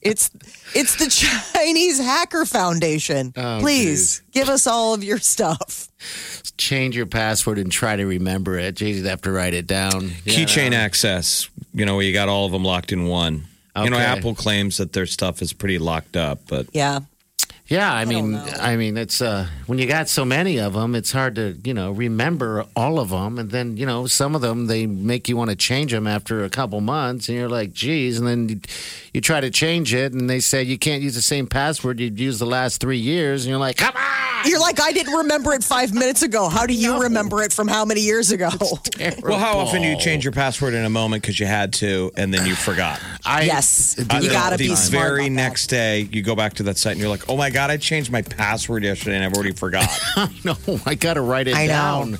[0.00, 0.30] It's
[0.74, 1.08] it's the
[1.54, 3.32] Chinese Hacker Foundation.
[3.36, 5.88] Oh, Please give us all of your stuff.
[6.56, 8.74] change your password and try to remember it.
[8.76, 10.08] Geez, you'd have to write it down.
[10.24, 13.44] Keychain access, you know, you got all of them locked in one.
[13.76, 17.00] You know, Apple claims that their stuff is pretty locked up, but Yeah.
[17.68, 21.12] Yeah, I mean, I, mean, it's uh, when you got so many of them, it's
[21.12, 24.68] hard to you know remember all of them, and then you know some of them
[24.68, 28.18] they make you want to change them after a couple months, and you're like, geez,
[28.18, 28.60] and then you,
[29.12, 32.18] you try to change it, and they say you can't use the same password you'd
[32.18, 34.28] used the last three years, and you're like, come on.
[34.46, 36.48] You're like, I didn't remember it five minutes ago.
[36.48, 38.50] How do you remember it from how many years ago?
[39.22, 42.10] Well, how often do you change your password in a moment because you had to
[42.16, 43.00] and then you forgot?
[43.24, 45.06] I, yes, do you got to the be smart.
[45.06, 45.42] very about that.
[45.42, 47.76] next day, you go back to that site and you're like, "Oh my god, I
[47.76, 49.88] changed my password yesterday and I've already forgot."
[50.44, 51.72] No, I got to write it I know.
[51.72, 52.18] down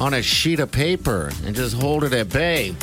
[0.00, 2.74] on a sheet of paper and just hold it at bay.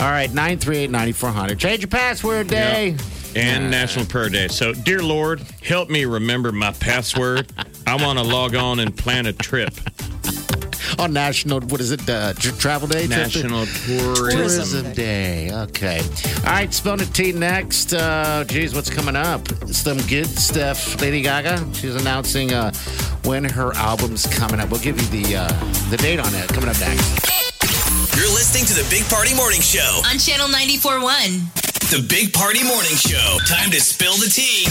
[0.00, 1.58] All right, 938 9400.
[1.58, 2.96] Change your password day.
[3.34, 4.48] and National Prayer Day.
[4.48, 7.52] So, dear Lord, help me remember my password.
[7.86, 9.72] I want to log on and plan a trip.
[10.98, 13.06] On National, what is it, uh, tr- Travel Day?
[13.06, 14.30] National Tourism.
[14.30, 15.50] Tourism Day.
[15.52, 16.00] Okay.
[16.38, 17.92] All right, Spell the T next.
[17.92, 19.46] Uh, geez, what's coming up?
[19.72, 21.00] Some good stuff.
[21.00, 22.72] Lady Gaga, she's announcing uh,
[23.24, 24.70] when her album's coming up.
[24.70, 25.48] We'll give you the uh,
[25.90, 27.26] the date on it coming up next.
[28.16, 30.00] You're listening to the Big Party Morning Show.
[30.10, 31.65] On Channel 94.1.
[31.90, 33.38] The Big Party Morning Show.
[33.46, 34.66] Time to spill the tea.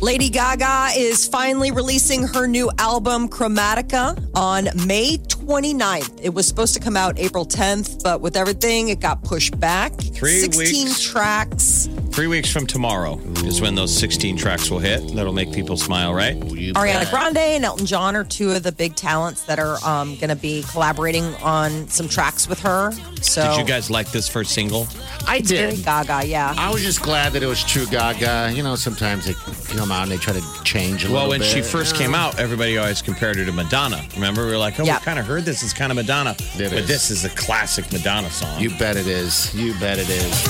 [0.00, 6.20] Lady Gaga is finally releasing her new album, Chromatica, on May 29th.
[6.22, 9.92] It was supposed to come out April 10th, but with everything, it got pushed back.
[9.94, 11.02] Three 16 weeks.
[11.02, 11.88] tracks.
[12.12, 15.14] Three weeks from tomorrow is when those 16 tracks will hit.
[15.14, 16.34] That'll make people smile, right?
[16.36, 17.10] You Ariana bet.
[17.10, 20.36] Grande and Elton John are two of the big talents that are um, going to
[20.36, 22.92] be collaborating on some tracks with her.
[23.20, 24.86] So Did you guys like this first single?
[25.26, 25.84] I It's very did.
[25.84, 26.35] Gaga, yeah.
[26.36, 28.52] I was just glad that it was true Gaga.
[28.54, 29.34] You know, sometimes they
[29.76, 31.48] come out and they try to change a Well, little when bit.
[31.48, 34.04] she first came out, everybody always compared her to Madonna.
[34.14, 34.98] Remember, we were like, "Oh, Yeah.
[34.98, 35.62] we kind of heard this.
[35.62, 36.88] It's kind of Madonna." It but is.
[36.88, 38.60] this is a classic Madonna song.
[38.60, 39.54] You bet it is.
[39.54, 40.46] You bet it is.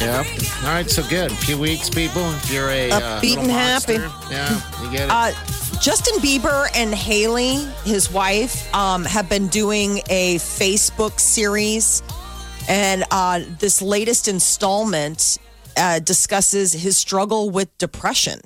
[0.00, 0.26] Yep.
[0.62, 1.32] All right, so good.
[1.32, 2.22] A few weeks, people.
[2.34, 3.98] If you're a uh, Upbeat little and happy.
[3.98, 5.10] monster, Yeah, you get it.
[5.10, 5.32] Uh,
[5.80, 12.02] Justin Bieber and Haley, his wife, um, have been doing a Facebook series,
[12.68, 15.38] and uh, this latest installment
[15.76, 18.40] uh, discusses his struggle with depression.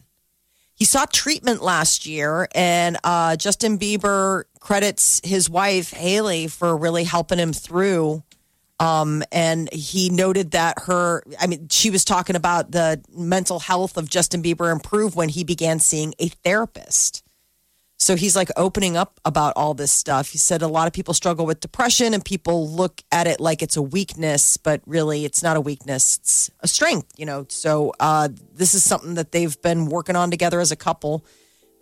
[0.74, 7.04] He sought treatment last year, and uh, Justin Bieber credits his wife Haley for really
[7.04, 8.22] helping him through.
[8.78, 13.98] Um, and he noted that her, I mean, she was talking about the mental health
[13.98, 17.19] of Justin Bieber improved when he began seeing a therapist.
[18.00, 20.30] So he's like opening up about all this stuff.
[20.30, 23.60] He said a lot of people struggle with depression and people look at it like
[23.60, 27.44] it's a weakness, but really it's not a weakness, it's a strength, you know.
[27.50, 31.26] So uh, this is something that they've been working on together as a couple.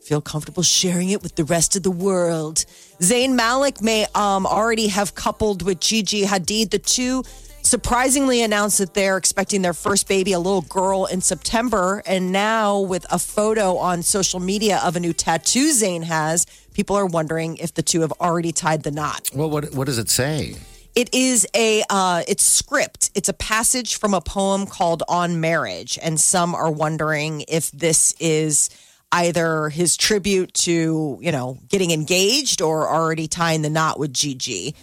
[0.02, 2.64] Feel comfortable sharing it with the rest of the world.
[3.00, 6.70] Zayn Malik may um, already have coupled with Gigi Hadid.
[6.70, 7.22] The two
[7.68, 12.02] surprisingly announced that they're expecting their first baby, a little girl, in September.
[12.06, 16.96] And now, with a photo on social media of a new tattoo Zayn has, people
[16.96, 19.30] are wondering if the two have already tied the knot.
[19.34, 20.56] well, what what does it say?
[20.94, 23.10] It is a uh, it's script.
[23.14, 28.14] It's a passage from a poem called "On Marriage," and some are wondering if this
[28.18, 28.70] is
[29.12, 34.74] either his tribute to you know getting engaged or already tying the knot with Gigi.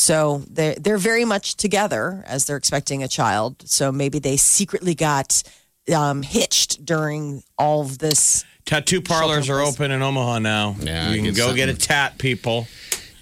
[0.00, 3.68] So they're they're very much together as they're expecting a child.
[3.68, 5.42] So maybe they secretly got
[5.92, 8.44] um, hitched during all of this.
[8.64, 10.76] Tattoo parlors are open in Omaha now.
[10.78, 12.68] Yeah, you can get go get a tat, people.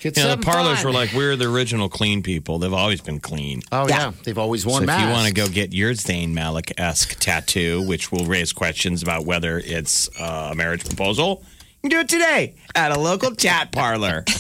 [0.01, 0.89] Get You know, the parlors fun.
[0.89, 2.59] were like, we're the original clean people.
[2.59, 3.63] They've always been clean.
[3.73, 3.97] Oh Yeah.
[3.99, 4.75] yeah, they've always worn.
[4.75, 5.03] So worn if masks.
[5.07, 9.25] you want to go get your Zayn Malik esque tattoo, which will raise questions about
[9.25, 11.43] whether it's uh, a marriage proposal,
[11.83, 14.27] you can do it today at a local tat parlor.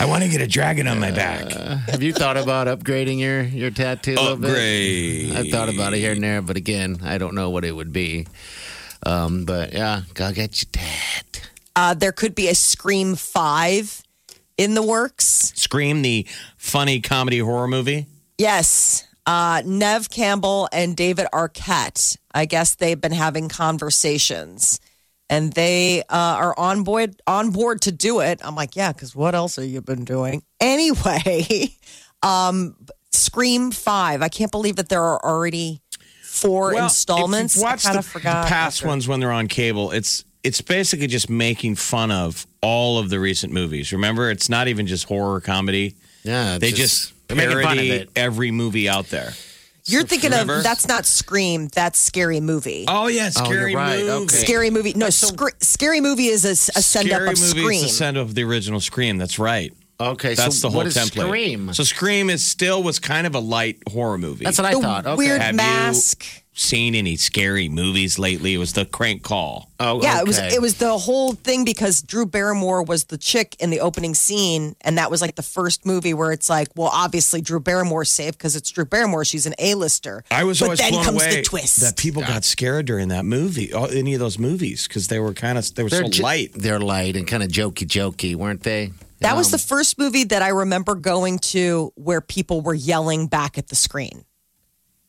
[0.00, 1.50] I want to get a dragon on my back.
[1.52, 4.50] Have you thought about upgrading your your tattoo a little bit?
[4.50, 5.32] Upgrade.
[5.36, 7.92] I've thought about it here and there, but again, I don't know what it would
[7.92, 8.26] be.
[9.04, 11.50] Um, but yeah, go get your tat.
[11.74, 14.02] Uh, there could be a Scream Five
[14.56, 15.52] in the works.
[15.54, 16.26] Scream, the
[16.56, 18.06] funny comedy horror movie.
[18.38, 19.06] Yes.
[19.24, 22.16] Uh, Nev Campbell and David Arquette.
[22.34, 24.80] I guess they've been having conversations
[25.32, 28.40] and they uh, are on board on board to do it.
[28.44, 30.42] I'm like, yeah, because what else have you been doing?
[30.60, 31.68] Anyway,
[32.22, 32.76] um,
[33.10, 34.22] Scream Five.
[34.22, 35.80] I can't believe that there are already
[36.22, 37.56] four Well, installments.
[37.56, 38.46] If you've I kind the of forgot.
[38.46, 39.90] past after- ones when they're on cable.
[39.90, 43.92] It's it's basically just making fun of all of the recent movies.
[43.92, 45.94] Remember, it's not even just horror comedy.
[46.24, 48.10] Yeah, They just, they're fun of parody it.
[48.16, 49.32] every movie out there.
[49.84, 50.58] You're thinking Remember?
[50.58, 51.68] of that's not Scream.
[51.68, 52.84] That's Scary Movie.
[52.88, 53.98] Oh yeah, Oh, scary right.
[54.00, 54.10] movie.
[54.10, 54.36] Okay.
[54.36, 54.92] Scary Movie.
[54.94, 57.72] No, scr- Scary Movie is a, a send up Scary of movie Scream.
[57.72, 59.18] is the send of the original Scream.
[59.18, 59.72] That's right.
[60.00, 61.26] Okay, That's so the whole what is template.
[61.26, 61.72] Scream?
[61.74, 64.44] So Scream is still was kind of a light horror movie.
[64.44, 65.06] That's what I the thought.
[65.06, 65.16] Okay.
[65.16, 66.24] weird Have you- mask.
[66.54, 68.52] Seen any scary movies lately.
[68.54, 69.70] It was the crank call.
[69.80, 73.56] Oh, Yeah, it was it was the whole thing because Drew Barrymore was the chick
[73.58, 76.90] in the opening scene, and that was like the first movie where it's like, well,
[76.92, 80.24] obviously Drew Barrymore's safe because it's Drew Barrymore; she's an A-lister.
[80.30, 81.80] I was but always then blown comes away the twist.
[81.80, 85.32] that people got scared during that movie, oh, any of those movies, because they were
[85.32, 86.52] kind of they were They're so ju- light.
[86.54, 88.92] They're light and kind of jokey, jokey, weren't they?
[89.20, 93.26] that was Um, the first movie that I remember going to where people were yelling
[93.28, 94.24] back at the screen.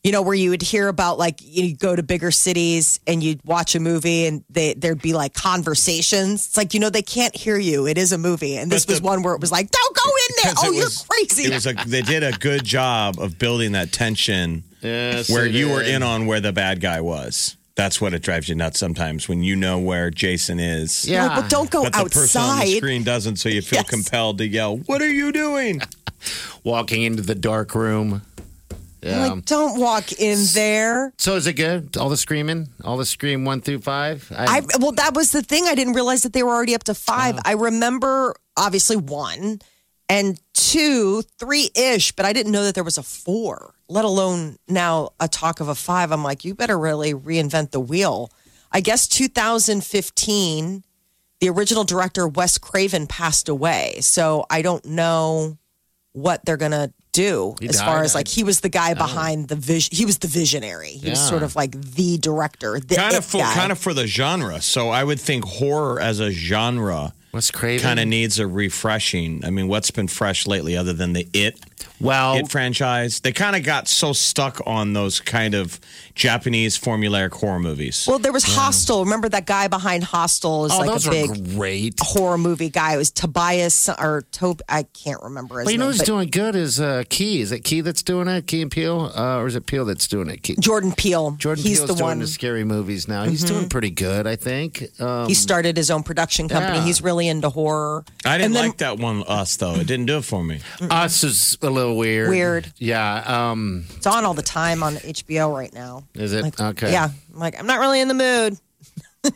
[0.04, 3.40] You know, where you would hear about like you go to bigger cities and you'd
[3.42, 6.46] watch a movie and they, there'd be like conversations.
[6.46, 7.86] It's like, you know, they can't hear you.
[7.86, 8.58] It is a movie.
[8.58, 10.52] And this But was the- one where it was like, don't go in there.
[10.58, 11.44] Oh, you're was- crazy.
[11.44, 15.52] It was a, they did a good job of building that tension Yes, where it
[15.52, 17.56] you were in on where the bad guy was.
[17.74, 21.08] That's what it drives you nuts sometimes when you know where Jason is.
[21.08, 21.28] Yeah.
[21.28, 23.88] Like, well, don't go But the person on the screen doesn't, so you feel Yes.
[23.88, 25.80] compelled to yell, What are you doing?
[26.62, 28.20] walking into the dark room.
[29.04, 29.26] Yeah.
[29.26, 31.12] Like, don't walk in there.
[31.18, 31.96] so is it good?
[31.96, 34.32] All the screaming, all the scream one through five.
[34.34, 35.64] I well, that was the thing.
[35.66, 37.36] I didn't realize that they were already up to five.
[37.36, 37.42] Oh.
[37.44, 39.60] I remember obviously one
[40.08, 44.56] and two, three ish, but I didn't know that there was a four, let alone
[44.68, 46.10] now a talk of a five.
[46.10, 48.30] I'm like, you better really reinvent the wheel.
[48.72, 50.82] I guess 2015,
[51.40, 53.98] the original director, Wes Craven, passed away.
[54.00, 55.58] So I don't know
[56.12, 58.94] what they're going to do He as far as like he was the guy oh.
[58.96, 59.96] behind the vision.
[59.96, 60.90] He was the visionary.
[60.90, 61.28] He was Yeah.
[61.30, 63.54] sort of like the director, the kind it of for, guy.
[63.54, 64.60] kind of for the genre.
[64.60, 67.82] So I would think horror as a genre What's crazy?
[67.82, 69.44] kind of needs a refreshing.
[69.44, 71.58] I mean, what's been fresh lately other than the It
[72.00, 72.34] well.
[72.36, 73.20] It franchise?
[73.20, 75.80] They kind of got so stuck on those kind of
[76.14, 78.06] Japanese formulaic horror movies.
[78.08, 79.02] Well, there was Hostel.
[79.04, 81.94] Remember that guy behind Hostel is oh, like those a big are great.
[82.00, 82.94] horror movie guy.
[82.94, 84.60] It was Tobias or Tob.
[84.68, 85.90] I can't remember his Well, you know name.
[85.92, 87.40] who's but doing good is uh, Key.
[87.40, 88.46] Is it Key that's doing it?
[88.46, 90.42] Key and Peele, uh, or is it Peele that's doing it?
[90.42, 90.56] Key.
[90.60, 91.32] Jordan Peele.
[91.32, 92.12] Jordan He's Peele's the doing one.
[92.14, 92.20] Mm-hmm.
[92.20, 93.24] the scary movies now.
[93.24, 94.84] He's doing pretty good, I think.
[95.00, 96.78] Um, He started his own production company.
[96.78, 96.84] Yeah.
[96.84, 98.04] He's really into horror.
[98.24, 99.74] I didn't And then- like that one, Us, though.
[99.74, 100.60] It didn't do it for me.
[100.80, 102.28] Us is a little weird.
[102.28, 102.72] Weird.
[102.78, 103.50] Yeah.
[103.50, 106.03] Um, It's on all the time on HBO right now.
[106.14, 106.92] Is it Like, okay?
[106.92, 107.08] Yeah.
[107.32, 108.58] I'm like, I'm not really in the mood.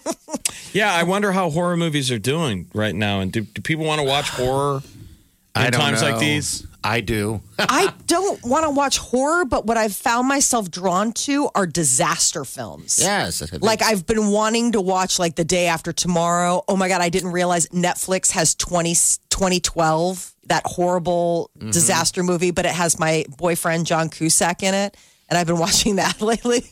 [0.73, 3.21] Yeah, I wonder how horror movies are doing right now.
[3.21, 4.83] And do, do people want to watch horror
[5.57, 6.67] in I don't times like these?
[6.85, 7.41] I do.
[7.59, 12.45] I don't want to watch horror, but what I've found myself drawn to are disaster
[12.45, 12.99] films.
[13.01, 13.43] yes.
[13.63, 16.63] Like I've been wanting to watch like the day after tomorrow.
[16.69, 18.93] Oh my god, I didn't realize Netflix has 20,
[19.31, 21.71] 2012 that horrible Mm-hmm.
[21.71, 24.97] disaster movie, but it has my boyfriend John Cusack in it,
[25.29, 26.65] and I've been watching that lately.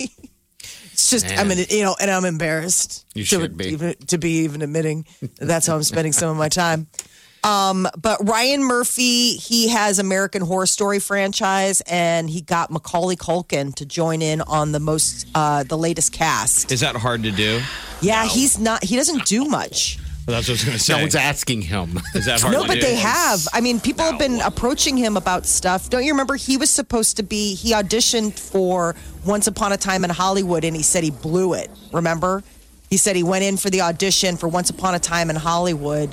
[0.92, 3.66] It's just—I mean, you know, and I'm embarrassed You to, should be.
[3.66, 6.86] even to be even admitting that that's how I'm spending some of my time.
[7.44, 13.72] Um, but Ryan Murphy, he has American Horror Story franchise, and he got Macaulay Culkin
[13.76, 16.72] to join in on the most uh, the latest cast.
[16.72, 17.60] Is that hard to do?
[18.00, 18.82] Yeah, he's not.
[18.82, 19.98] He doesn't do much.
[20.26, 20.92] Well, that's what I was going to say.
[20.94, 22.00] no one's asking him.
[22.14, 22.80] Is that hard No, but do?
[22.80, 23.46] they have.
[23.52, 25.88] I mean, people have been approaching him about stuff.
[25.88, 26.34] Don't you remember?
[26.34, 27.54] He was supposed to be.
[27.54, 31.70] He auditioned for Once Upon a Time in Hollywood, and he said he blew it.
[31.92, 32.42] Remember?
[32.90, 36.12] He said he went in for the audition for Once Upon a Time in Hollywood,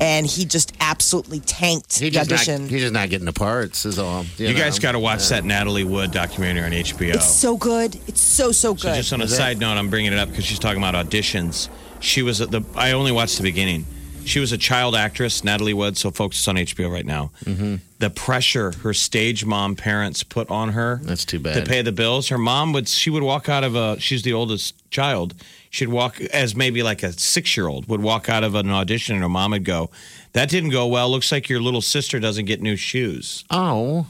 [0.00, 2.68] and he just absolutely tanked He the just not, audition.
[2.68, 3.86] he's just not getting the parts.
[3.86, 4.24] Is all.
[4.36, 4.82] You, guys know?
[4.82, 7.14] got to watch that Natalie Wood documentary on HBO.
[7.14, 7.96] it's so good.
[8.08, 8.96] It's so so So good.
[8.96, 11.68] just on a side note, I'm bringing it up because she's talking about auditions.
[12.04, 12.62] She was at the.
[12.74, 13.86] I only watched the beginning.
[14.24, 15.98] She was a child actress, Natalie Wood.
[15.98, 17.30] So folks, it's on HBO right now.
[17.44, 17.76] Mm-hmm.
[17.98, 21.00] The pressure her stage mom parents put on her.
[21.02, 21.54] That's too bad.
[21.62, 22.88] To pay the bills, her mom would.
[22.88, 23.98] She would walk out of a.
[24.00, 25.34] She's the oldest child.
[25.70, 29.14] She'd walk as maybe like a six year old would walk out of an audition,
[29.16, 29.90] and her mom would go,
[30.32, 31.10] "That didn't go well.
[31.10, 34.06] Looks like your little sister doesn't get new shoes." Oh.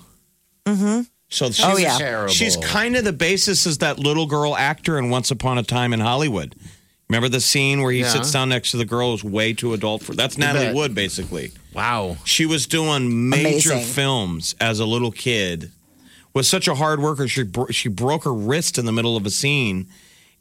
[0.67, 1.03] Mm-hmm.
[1.29, 1.99] So she Oh, yeah.
[1.99, 2.33] Terrible.
[2.33, 5.93] she's kind of the basis is that little girl actor in Once Upon a Time
[5.93, 6.55] in Hollywood.
[7.09, 8.09] Remember the scene where he Yeah.
[8.09, 10.75] sits down next to the girl who's way too adult for that's Natalie bet.
[10.75, 11.53] Wood basically.
[11.75, 12.17] Wow.
[12.25, 13.93] She was doing major Amazing.
[13.93, 15.71] films as a little kid.
[16.33, 17.29] Was such a hard worker.
[17.29, 19.87] She bro- she broke her wrist in the middle of a scene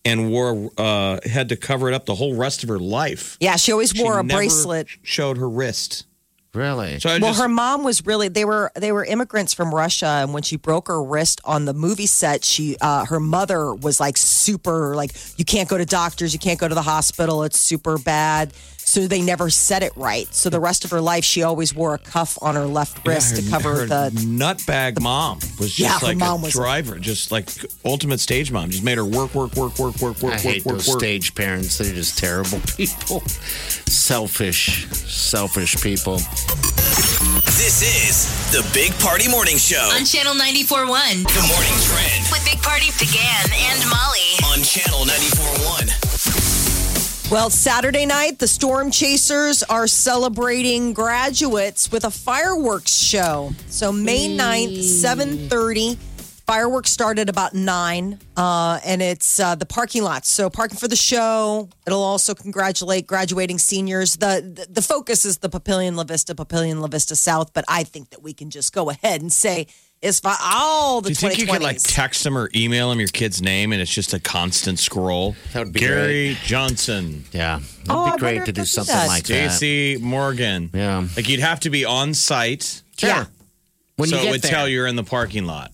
[0.06, 3.38] and wore uh, had to cover it up the whole rest of her life.
[3.40, 4.88] yeah, she always She wore a never bracelet.
[5.04, 6.06] Showed her wrist.
[6.54, 7.00] Really?
[7.00, 10.34] So Well, just, her mom was really they were they were immigrants from Russia, and
[10.34, 14.18] when she broke her wrist on the movie set, she uh, her mother was like
[14.18, 17.98] super like you can't go to doctors, you can't go to the hospital, it's super
[17.98, 18.54] bad.
[18.94, 20.32] So they never said it right.
[20.32, 23.36] So the rest of her life, she always wore a cuff on her left wrist
[23.38, 24.12] her, to cover her the.
[24.20, 27.50] nutbag mom was just Yeah, her like mom a was- driver, just like
[27.84, 28.70] ultimate stage mom.
[28.70, 31.00] Just made her work, work, work, work, work, work, I work, hate work, those work.
[31.00, 31.80] stage parents.
[31.80, 33.22] They're just terrible people.
[33.90, 36.18] Selfish, selfish people.
[37.58, 39.90] This is the Big Party Morning Show.
[39.98, 41.26] On Channel 94.1.
[41.26, 44.38] The morning trend With Big Party began and Molly.
[44.54, 46.23] on Channel 94.1.
[47.34, 53.54] Well, Saturday night, the Storm Chasers are celebrating graduates with a fireworks show.
[53.70, 55.98] So May 9th, 7:30.
[56.46, 60.28] Fireworks start at about nine, uh, and it's uh, the parking lot.
[60.28, 61.70] So parking for the show.
[61.88, 64.18] It'll also congratulate graduating seniors.
[64.18, 67.52] The, the the focus is the Papillion La Vista, Papillion La Vista South.
[67.52, 69.66] But I think that we can just go ahead and say
[70.04, 73.00] it's for all the Do you think you could like text them or email them
[73.00, 75.36] your kid's name and it's just a constant scroll?
[75.54, 78.54] That would be Gary Johnson, Yeah, that'd Oh, I be wonder great to I do
[78.62, 79.08] could something that.
[79.08, 79.52] like that.
[79.52, 80.70] JC Morgan.
[80.74, 81.08] Yeah.
[81.16, 82.82] Like you'd have to be on site.
[83.00, 83.26] yeah.
[83.96, 84.52] When so you it get would there.
[84.52, 85.72] tell you're in the parking lot.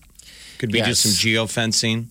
[0.58, 1.52] Could be just some Yes.
[1.52, 2.06] geofencing.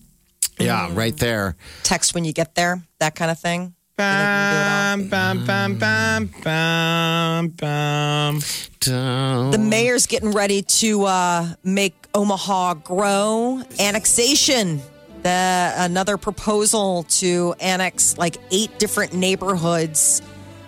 [0.58, 1.56] Yeah, right there.
[1.84, 3.74] Text when you get there, that kind of thing.
[4.00, 8.40] Bam, bam, bam, bam, bam, bam.
[8.80, 13.62] The mayor's getting ready to uh, make Omaha grow.
[13.78, 14.80] Annexation.
[15.22, 20.22] The, another proposal to annex like eight different neighborhoods.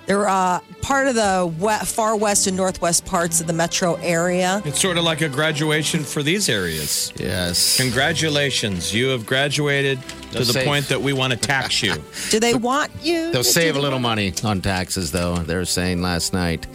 [0.07, 4.61] They're uh, part of the we- far west and northwest parts of the metro area.
[4.65, 7.13] It's sort of like a graduation for these areas.
[7.17, 7.77] Yes.
[7.77, 11.95] Congratulations, you have graduated to They'll the save- point that we want to tax you.
[12.31, 13.31] Do they want you?
[13.33, 15.37] They'll to save do a little money on taxes, though.
[15.37, 16.67] They were saying last night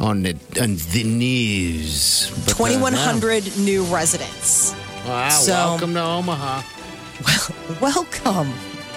[0.00, 2.30] on the on the news.
[2.46, 4.74] But, uh, 2,100 new residents.
[5.06, 5.28] Wow!
[5.28, 6.62] So- welcome to Omaha.
[7.24, 8.48] Well, Welcome.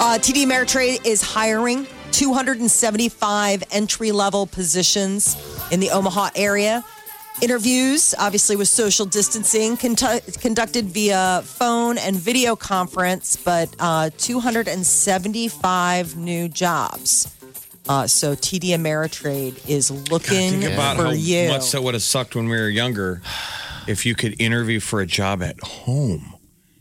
[0.00, 1.86] uh, TD Ameritrade is hiring
[2.16, 5.36] 275 entry level positions
[5.70, 6.82] in the Omaha area.
[7.42, 16.16] Interviews, obviously, with social distancing, contu- conducted via phone and video conference, but uh, 275
[16.16, 17.36] new jobs.
[17.86, 21.48] Uh, so TD Ameritrade is looking Think about for how you.
[21.48, 23.20] much that would have sucked when we were younger
[23.86, 26.32] if you could interview for a job at home.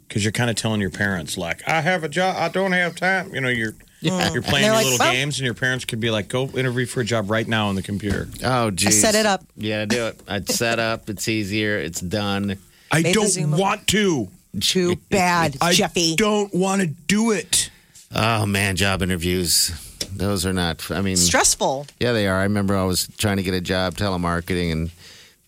[0.07, 2.95] Because you're kind of telling your parents, like, I have a job, I don't have
[2.95, 3.35] time.
[3.35, 3.75] You know, you're
[4.11, 4.33] Mm.
[4.33, 6.85] you're playing your like, little "Well." games, and your parents could be like, go interview
[6.85, 8.27] for a job right now on the computer.
[8.43, 8.99] Oh, geez.
[9.01, 9.43] set it up.
[9.57, 10.19] Yeah, do it.
[10.27, 11.09] I'd set up.
[11.09, 11.77] It's easier.
[11.77, 12.57] It's done.
[12.91, 14.29] I Made the Zoom want to.
[14.59, 16.15] Too bad, Jeffy.
[16.15, 17.69] don't want to do it.
[18.13, 19.71] Oh man, job interviews.
[20.15, 20.89] Those are not.
[20.91, 21.87] I mean, Stressful.
[21.99, 22.39] yeah, they are.
[22.39, 24.91] I remember I was trying to get a job telemarketing, and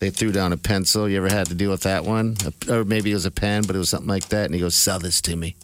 [0.00, 1.08] they threw down a pencil.
[1.08, 2.36] You ever had to deal with that one?
[2.68, 4.44] Or maybe it was a pen, but it was something like that.
[4.46, 5.56] And he goes, "Sell this to me."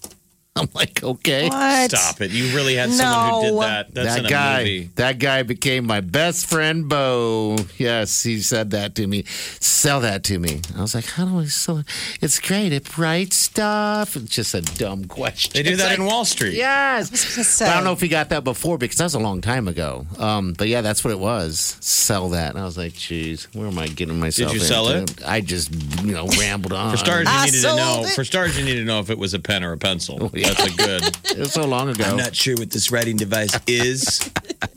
[0.56, 1.48] I'm like, okay.
[1.48, 1.90] What?
[1.90, 2.30] Stop it.
[2.30, 3.60] You really had someone who No.
[3.60, 3.94] did that.
[3.94, 4.90] That's that in a guy, movie.
[4.94, 7.56] that guy became my best friend, Bo.
[7.76, 9.24] Yes, he said that to me.
[9.58, 10.60] Sell that to me.
[10.76, 11.86] I was like, how do I sell it?
[12.20, 12.72] It's great.
[12.72, 14.14] It writes stuff.
[14.14, 15.50] It's just a dumb question.
[15.54, 16.54] They do It's that like, in Wall Street.
[16.54, 17.10] Yes.
[17.10, 17.66] gonna say.
[17.66, 20.06] I don't know if he got that before because that was a long time ago.
[20.20, 21.76] Um, but yeah, that's what it was.
[21.80, 22.50] Sell that.
[22.50, 25.28] And I was like, geez, where am I getting myself Did you sell into?
[25.28, 25.74] I just,
[26.04, 26.92] you know, rambled on.
[26.92, 28.04] For starters, you I needed to sold know.
[28.04, 28.10] it.
[28.14, 30.30] For starters, you need to know if it was a pen or a pencil.
[30.46, 31.18] That's a good.
[31.34, 32.04] It was so long ago.
[32.04, 34.20] I'm not sure what this writing device is.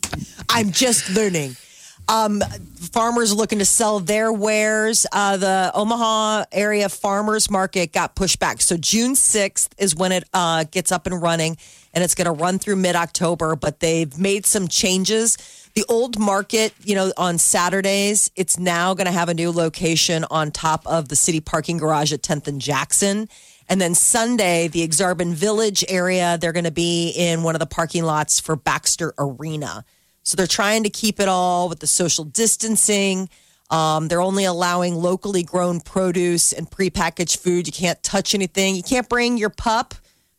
[0.50, 1.56] I'm just learning.
[2.10, 2.42] Um,
[2.92, 5.06] farmers looking to sell their wares.
[5.12, 8.62] Uh, the Omaha area farmers market got pushed back.
[8.62, 11.58] So June 6th is when it uh, gets up and running,
[11.94, 13.56] and it's going to run through mid October.
[13.56, 15.38] But they've made some changes.
[15.76, 20.26] The old market, you know, on Saturdays, it's now going to have a new location
[20.32, 23.30] on top of the city parking garage at 10th and Jackson.
[23.70, 27.66] And then Sunday, the Aksarben Village area, they're going to be in one of the
[27.66, 29.84] parking lots for Baxter Arena.
[30.24, 33.30] So they're trying to keep it all with the social distancing.
[33.70, 37.68] Um, they're only allowing locally grown produce and prepackaged food.
[37.68, 38.76] You can't touch anything.
[38.76, 39.96] You can't bring your pup.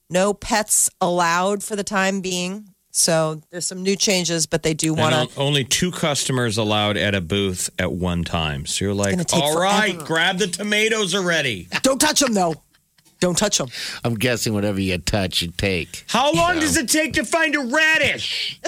[0.09, 2.71] No pets allowed for the time being.
[2.91, 5.39] So there's some new changes, but they do want to.
[5.39, 8.67] only two customers allowed at a booth at one time.
[8.67, 11.69] So you're like, gonna take all right, grab the tomatoes already.
[11.83, 12.55] Don't touch them, though.
[13.21, 13.69] Don't touch them.
[14.05, 16.05] I'm guessing whatever you touch, you take.
[16.09, 18.61] How long does it take to find a radish?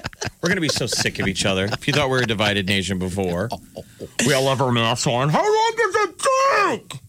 [0.43, 1.67] We're going to be so sick of each other.
[1.67, 3.49] If you thought we were a divided nation before,
[4.27, 5.29] we all have our masks on.
[5.29, 6.23] How long does it
[6.91, 7.01] take?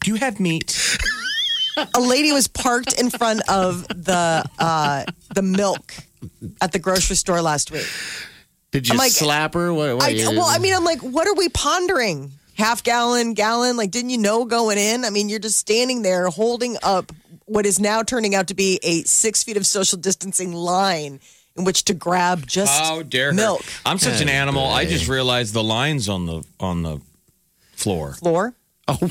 [0.00, 0.98] Do you have meat?
[1.94, 5.92] a lady was parked in front of the uh, the milk
[6.60, 7.86] at the grocery store last week.
[8.70, 9.74] Did you I'm like- slap her?
[9.74, 12.30] What, what, I, you- well, I mean, I'm like, what are we pondering?
[12.56, 13.76] Half gallon, gallon?
[13.76, 15.04] Like, didn't you know going in?
[15.04, 17.10] I mean, you're just standing there holding up
[17.46, 21.20] what is now turning out to be a six feet of social distancing line
[21.56, 23.32] in which to grab just How dare her.
[23.34, 24.66] milk I'm such an animal.
[24.66, 27.00] I just realized the lines on the on the
[27.72, 28.14] floor.
[28.14, 28.54] floor.
[28.88, 29.08] oh, yeah.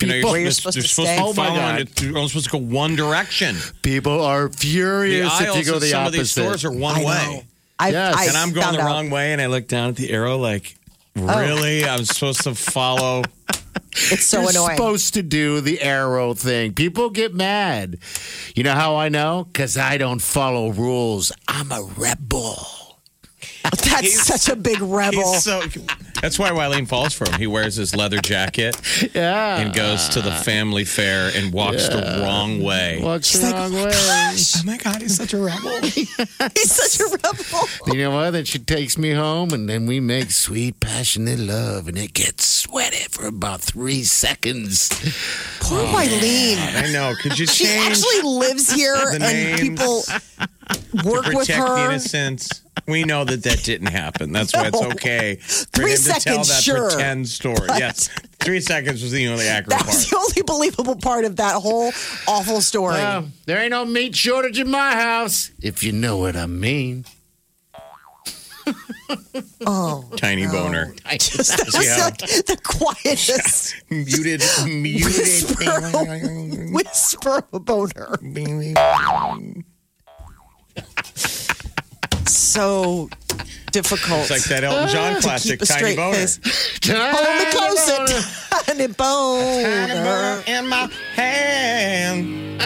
[0.00, 1.16] You know, People, you're you're supposed they're to supposed stay?
[1.16, 1.80] to Oh, my follow God.
[1.80, 3.56] and You're only supposed to go one direction.
[3.82, 6.06] people are furious if you go the some opposite.
[6.06, 7.06] of these stores are one I know.
[7.08, 7.46] way.
[7.78, 8.14] I, Yes.
[8.16, 8.86] I And I'm going found the out.
[8.86, 10.76] wrong way, and I look down at the arrow like,
[11.16, 11.40] Oh.
[11.40, 11.84] Really?
[11.84, 13.22] I'm supposed to follow.
[13.92, 14.76] It's so You're annoying.
[14.76, 16.74] supposed to do the arrow thing.
[16.74, 17.98] People get mad.
[18.54, 19.44] You know how I know?
[19.50, 21.32] Because I don't follow rules.
[21.48, 22.56] I'm a rebel.
[23.62, 25.32] That's He's- such a big rebel.
[25.32, 25.62] He's so,
[26.26, 27.38] that's why Wileen falls for him.
[27.38, 28.74] He wears his leather jacket
[29.14, 29.58] Yeah.
[29.58, 32.98] and goes to the family fair and walks the wrong way.
[33.00, 33.90] What's She's the like, wrong "Oh my way?
[33.92, 35.80] gosh, Oh my God, he's such a rebel.
[35.82, 37.68] he's such a rebel.
[37.94, 38.30] You know what?
[38.32, 42.44] Then she takes me home, and then we make sweet, passionate love, and it gets
[42.44, 44.88] sweaty for about three seconds.
[45.60, 46.56] Poor oh, Wileen.
[46.58, 47.14] I know.
[47.22, 50.02] Could you She actually lives here, the and names people
[51.04, 51.84] work to with protect the her.
[51.90, 52.62] innocence?
[52.86, 54.32] We know that that didn't happen.
[54.32, 56.90] That's why it's okay for Three him to tell that sure.
[56.90, 57.66] pretend story.
[57.68, 58.08] But- yes,
[58.40, 59.94] three seconds was the only accurate That part.
[59.94, 61.92] was the only believable part of that whole
[62.28, 63.00] awful story.
[63.00, 67.04] Uh, there ain't no meat shortage in my house, if you know what I mean.
[69.66, 70.92] oh, Tiny boner.
[71.18, 72.04] just that was Yeah.
[72.04, 76.74] like the quietest muted, muted.
[76.74, 78.18] whisper of a boner.
[82.36, 83.08] So
[83.72, 84.20] difficult.
[84.20, 86.16] It's like that Elton John to classic, keep a Tiny straight Boner.
[86.16, 86.38] face.
[86.88, 87.86] Hold me close,
[88.66, 90.42] tiny boner.
[90.46, 92.62] in my hand.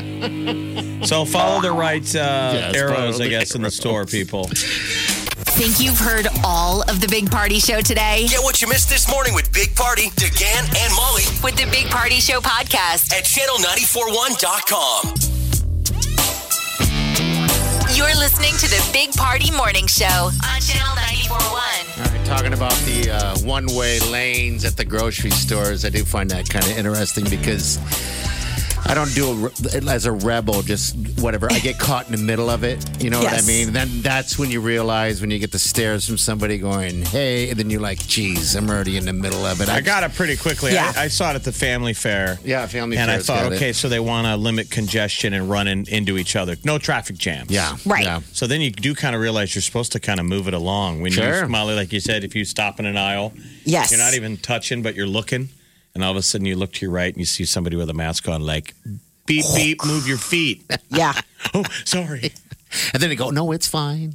[1.06, 4.48] so follow the right uh, Yes, arrows, I guess, in the store, people.
[4.52, 8.26] Think you've heard all of the Big Party Show today?
[8.28, 11.88] Get what you missed this morning with Big Party, DeGan, and Molly With the Big
[11.90, 13.12] Party Show podcast.
[13.12, 15.29] at channel941.com.
[18.00, 21.52] You're listening to the Big Party Morning Show on Channel 941.
[21.52, 26.30] All right, talking about the uh, one-way lanes at the grocery stores, I do find
[26.30, 27.76] that kind of interesting because
[28.86, 31.48] I don't do it as a rebel, just whatever.
[31.50, 32.84] I get caught in the middle of it.
[33.02, 33.72] You know what I mean?
[33.72, 37.58] Then that's when you realize when you get the stares from somebody going, "Hey," and
[37.58, 40.36] then you're like, "Geez, I'm already in the middle of it." I got it pretty
[40.36, 40.72] quickly.
[40.72, 40.92] Yeah.
[40.96, 42.38] I, I saw it at the family fair.
[42.44, 43.02] Yeah, family fair.
[43.02, 43.56] And I thought, got it.
[43.56, 46.56] okay, so they want to limit congestion and run in, into each other.
[46.64, 47.50] No traffic jams.
[47.50, 48.04] Yeah, Right.
[48.04, 48.20] Yeah.
[48.32, 51.00] So then you do kind of realize you're supposed to kind of move it along.
[51.02, 51.42] When Sure.
[51.42, 53.32] you, Molly, like you said, if you stop in an aisle,
[53.64, 53.90] Yes.
[53.92, 55.50] you're not even touching, but you're looking.
[55.94, 57.90] And all of a sudden you look to your right and you see somebody with
[57.90, 58.74] a mask on, like,
[59.26, 60.64] beep, beep, move your feet.
[60.90, 61.14] Yeah.
[61.54, 62.32] oh, sorry.
[62.92, 64.14] And then they go, "No, it's fine,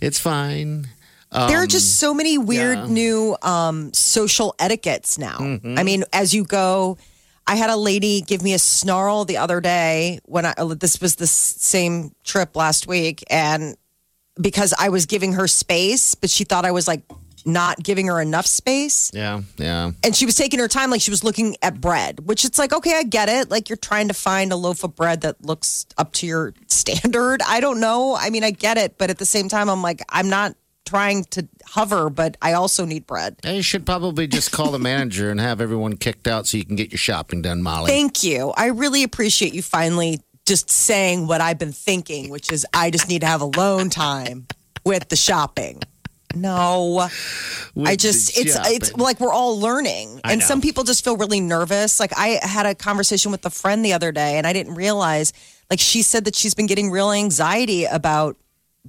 [0.00, 0.88] it's fine."
[1.30, 2.86] Um, there are just so many weird yeah.
[2.86, 5.36] new um, social etiquettes now.
[5.36, 5.78] Mm-hmm.
[5.78, 6.96] I mean, as you go,
[7.46, 11.16] I had a lady give me a snarl the other day when I this was
[11.16, 13.76] the same trip last week, and
[14.40, 17.02] because I was giving her space, but she thought I was like
[17.44, 19.10] not giving her enough space.
[19.14, 19.92] Yeah, yeah.
[20.02, 22.72] And she was taking her time, like she was looking at bread, which it's like,
[22.72, 23.50] okay, I get it.
[23.50, 27.42] Like you're trying to find a loaf of bread that looks up to your standard.
[27.46, 28.16] I don't know.
[28.18, 28.98] I mean, I get it.
[28.98, 32.84] But at the same time, I'm like, I'm not trying to hover, but I also
[32.84, 33.36] need bread.
[33.42, 36.64] Hey, You should probably just call the manager and have everyone kicked out so you
[36.64, 37.90] can get your shopping done, Molly.
[37.90, 38.52] Thank you.
[38.56, 43.08] I really appreciate you finally just saying what I've been thinking, which is I just
[43.08, 44.46] need to have alone time
[44.84, 45.80] with the shopping.
[46.36, 47.08] No.
[47.74, 50.20] With I just it's it's like we're all learning.
[50.24, 50.46] I And know.
[50.46, 51.98] some people just feel really nervous.
[52.00, 55.32] Like I had a conversation with a friend the other day and I didn't realize
[55.70, 58.36] like she said that she's been getting real anxiety about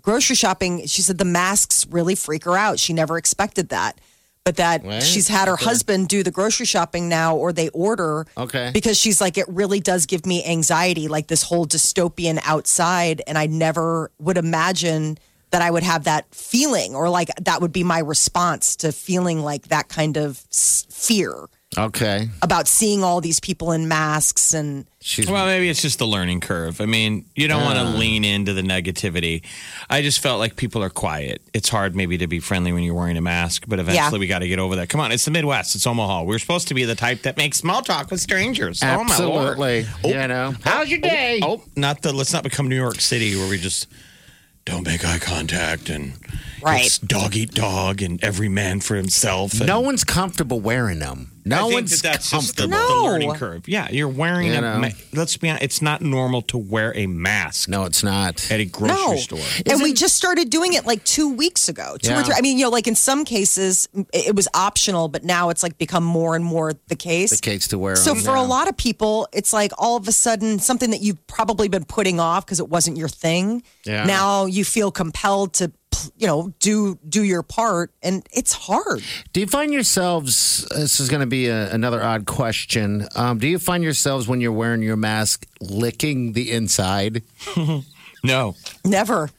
[0.01, 0.85] grocery shopping.
[0.87, 2.79] She said the masks really freak her out.
[2.79, 3.99] She never expected that.
[4.43, 8.27] But that Well, she's had her husband do the grocery shopping now or they order
[8.37, 8.69] Okay.
[8.71, 13.39] because she's like it really does give me anxiety like this whole dystopian outside and
[13.39, 15.17] I never would imagine
[15.55, 19.39] that I would have that feeling or like that would be my response to feeling
[19.41, 21.45] like that kind of s- fear
[21.77, 22.27] Okay.
[22.41, 26.41] about seeing all these people in masks and She's Well, maybe it's just the learning
[26.41, 26.81] curve.
[26.81, 29.43] I mean, you don't want to lean into the negativity.
[29.89, 31.41] I just felt like people are quiet.
[31.53, 34.19] It's hard maybe to be friendly when you're wearing a mask, but eventually Yeah.
[34.19, 34.89] we got to get over that.
[34.89, 35.75] Come on, it's the Midwest.
[35.75, 36.23] It's Omaha.
[36.23, 38.81] We're supposed to be the type that makes small talk with strangers.
[38.83, 39.09] Oh, my Lord.
[39.09, 39.85] absolutely.
[40.03, 40.07] Oh.
[40.09, 41.07] You know, how's your oh.
[41.07, 41.39] day?
[41.43, 42.11] Oh, not the.
[42.11, 43.87] Let's not become New York City where we just
[44.65, 46.13] don't make eye contact and
[46.61, 46.85] Right.
[46.85, 49.53] it's dog eat dog and every man for himself.
[49.53, 51.31] And No one's comfortable wearing them.
[51.45, 52.87] I No think one's that that's just the, comfortable.
[52.87, 53.03] the No.
[53.03, 53.67] learning curve.
[53.67, 54.61] Yeah, you're wearing You a.
[54.61, 54.79] know.
[54.79, 55.63] Ma- let's be honest.
[55.63, 58.49] It's not normal to wear a mask No, it's not.
[58.51, 59.39] at a grocery no store.
[59.67, 62.23] and we just started doing it like two weeks ago two or Yeah.
[62.23, 65.49] three I mean you know like in some cases it it was optional but now
[65.49, 67.95] it's like become more and more the case The case to wear.
[67.95, 68.47] So them, for a yeah.
[68.47, 72.19] lot of people, it's like all of a sudden something that you've probably been putting
[72.19, 73.61] off because it wasn't your thing.
[73.85, 74.05] Yeah.
[74.05, 75.71] Now you feel compelled to,
[76.17, 79.03] you know, do do your part, and it's hard.
[79.33, 80.65] Do you find yourselves?
[80.69, 83.07] This is going to be a, another odd question.
[83.15, 87.23] Um, do you find yourselves when you're wearing your mask licking the inside?
[88.23, 88.55] No.
[88.83, 89.29] Never.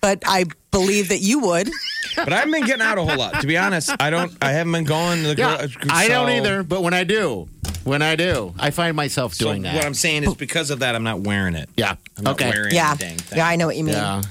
[0.00, 1.68] but I believe that you would.
[2.14, 3.40] But I haven't been getting out a whole lot.
[3.40, 4.32] To be honest, I don't.
[4.40, 5.36] I haven't been going to the.
[5.36, 6.62] Yeah, gro- I don't either.
[6.62, 7.48] But when I do,
[7.82, 9.74] when I do, I find myself So doing that.
[9.74, 11.68] what I'm saying is because of that, I'm not wearing it.
[11.76, 11.96] yeah.
[12.16, 12.50] I'm not okay.
[12.50, 13.38] wearing Yeah, dang thing.
[13.38, 13.94] yeah, I know what you mean.
[13.94, 14.22] Yeah.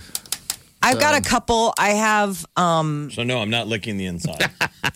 [0.85, 1.73] I've got a couple.
[1.77, 4.49] I have, um, So no, I'm not licking the inside.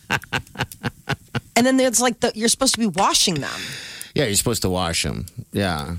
[1.55, 3.59] and then there's like the you're supposed to be washing them.
[4.13, 4.25] Yeah.
[4.25, 5.25] You're supposed to wash them.
[5.51, 5.95] Yeah.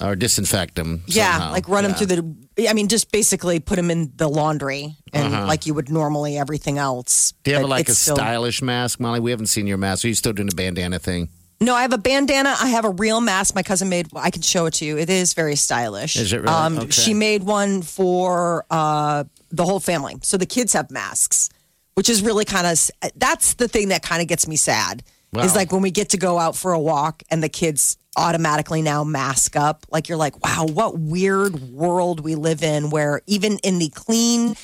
[0.00, 1.02] Or disinfect them.
[1.08, 2.68] Yeah, like run them through the.
[2.68, 6.78] I mean, just basically put them in the laundry and like you would normally everything
[6.78, 7.32] else.
[7.42, 9.18] Do you have But like a it's still- stylish mask, Molly?
[9.18, 10.04] We haven't seen your mask.
[10.04, 11.30] Are you still doing the bandana thing?
[11.60, 12.54] No, I have a bandana.
[12.60, 14.08] I have a real mask my cousin made.
[14.14, 14.96] I can show it to you.
[14.96, 16.14] It is very stylish.
[16.16, 16.48] Is it really?
[16.48, 16.90] Um, Okay.
[16.90, 20.16] She made one for uh, the whole family.
[20.22, 21.50] So the kids have masks,
[21.94, 25.02] which is really kind of that's the thing that kind of gets me sad.
[25.32, 25.42] Wow.
[25.42, 28.80] Is like when we get to go out for a walk and the kids automatically
[28.80, 29.84] now mask up.
[29.90, 34.54] Like you're like, wow, what weird world we live in where even in the clean,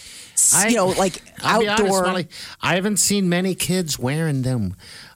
[0.55, 2.03] I- you know, like I'll be honest, outdoor.
[2.07, 2.29] Molly,
[2.63, 4.75] I haven't seen many kids wearing them.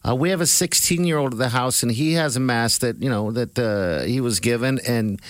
[0.08, 2.80] Uh, we have a 16 year old at the house, and he has a mask
[2.80, 5.20] that you know that uh, he was given, and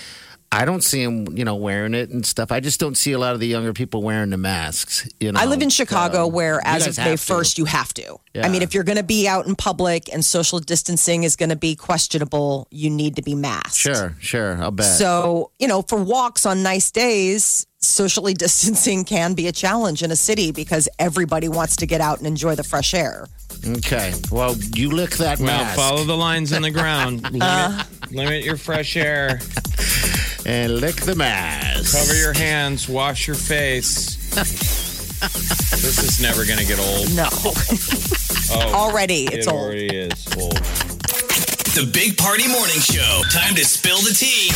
[0.50, 2.50] I don't see him, you know, wearing it and stuff.
[2.50, 5.06] I just don't see a lot of the younger people wearing the masks.
[5.20, 7.18] You know, I live in Chicago, where as of May to.
[7.18, 8.18] first, you have to.
[8.32, 8.46] Yeah.
[8.46, 11.50] I mean, if you're going to be out in public and social distancing is going
[11.50, 13.76] to be questionable, you need to be masked.
[13.76, 14.86] Sure, sure, I'll bet.
[14.86, 20.10] So you know, for walks on nice days, socially distancing can be a challenge in
[20.10, 23.26] a city because everybody wants to get out and enjoy the fresh air.
[23.66, 27.22] Okay, well, you lick that Well, mask follow the lines in the ground.
[27.32, 29.40] Limit, limit your fresh air.
[30.46, 31.96] and lick the mask.
[31.96, 32.88] Cover your hands.
[32.88, 34.16] Wash your face.
[34.34, 37.14] this is never going to get old.
[37.14, 37.28] No,
[38.50, 39.61] Oh, already it it's old.
[39.64, 40.56] already is old.
[41.76, 43.22] The Big Party Morning Show.
[43.30, 44.50] Time to spill the tea.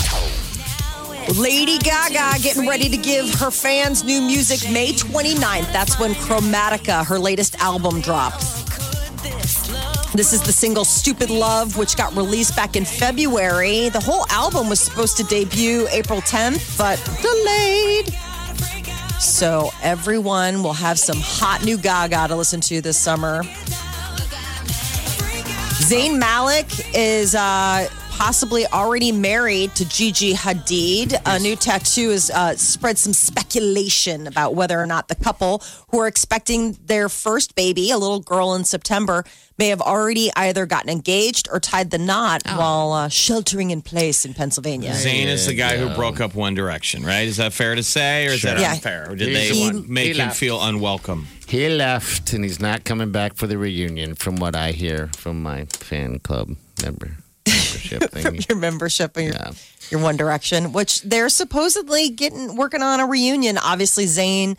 [1.40, 5.72] Lady Gaga getting ready to give her fans new music May 29th.
[5.72, 8.42] That's when Chromatica, her latest album, dropped.
[10.14, 13.88] This is the single Stupid Love, which got released back in February.
[13.88, 18.12] The whole album was supposed to debut April 10th, but delayed.
[19.20, 23.42] So everyone will have some hot new Gaga to listen to this summer.
[25.82, 31.20] Zayn Malik is uh, possibly already married to Gigi Hadid.
[31.26, 35.98] A new tattoo has uh, spread some speculation about whether or not the couple, who
[36.00, 39.24] are expecting their first baby, a little girl in September,
[39.58, 44.24] may have already either gotten engaged or tied the knot while uh, sheltering in place
[44.24, 44.90] in Pennsylvania.
[44.92, 47.26] Zayn is the guy who broke up One Direction, right?
[47.26, 48.72] Is that fair to say, or is that Yeah.
[48.72, 49.10] unfair?
[49.10, 51.26] Or did He's they the make He him feel unwelcome?
[51.48, 55.42] He left, and he's not coming back for the reunion, from what I hear from
[55.42, 57.16] my fan club member
[57.47, 58.38] membership thing.
[58.49, 59.51] Your membership and your, Yeah.
[59.90, 63.59] your One Direction, which they're supposedly getting working on a reunion.
[63.59, 64.57] Obviously, Zayn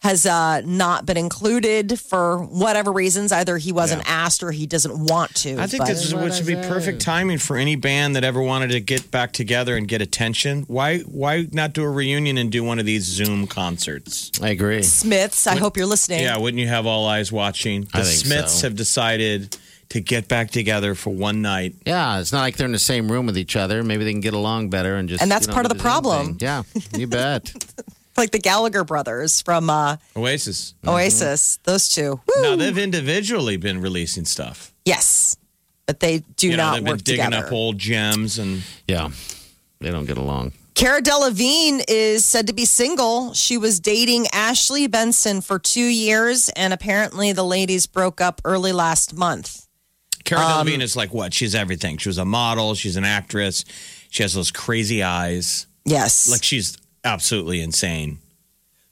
[0.00, 3.30] has uh, not been included for whatever reasons.
[3.30, 5.56] Either he wasn't asked or he doesn't want to.
[5.60, 8.42] I think but- this is what should be perfect timing for any band that ever
[8.42, 10.64] wanted to get back together and get attention.
[10.66, 14.32] Why why not do a reunion and do one of these Zoom concerts?
[14.42, 14.82] I agree.
[14.82, 15.46] Smiths.
[15.46, 16.18] I hope you're listening.
[16.22, 17.82] Yeah, wouldn't you have all eyes watching?
[17.82, 18.66] The I think Smiths so.
[18.66, 19.56] have decided
[19.92, 21.74] to get back together for one night.
[21.84, 23.82] Yeah, it's not like they're in the same room with each other.
[23.84, 25.20] Maybe they can get along better and just.
[25.20, 26.38] And that's you know, part of the problem.
[26.40, 26.62] Yeah,
[26.96, 27.52] you bet.
[28.16, 30.74] like the Gallagher brothers from uh, Oasis.
[30.86, 31.58] Oasis.
[31.64, 32.20] Those two.
[32.26, 32.42] Woo!
[32.42, 34.72] Now they've individually been releasing stuff.
[34.86, 35.36] yes,
[35.86, 37.46] but they do you know, not they've been digging together.
[37.46, 39.10] up old gems and yeah,
[39.80, 40.52] they don't get along.
[40.74, 43.34] Cara Delevingne is said to be single.
[43.34, 48.72] She was dating Ashley Benson for two years, and apparently the ladies broke up early
[48.72, 49.68] last month.
[50.24, 51.32] Cara Um, Delevingne is like what?
[51.34, 51.98] She's everything.
[51.98, 52.74] She was a model.
[52.74, 53.64] She's an actress.
[54.10, 55.66] She has those crazy eyes.
[55.84, 58.18] Yes, Like she's absolutely insane,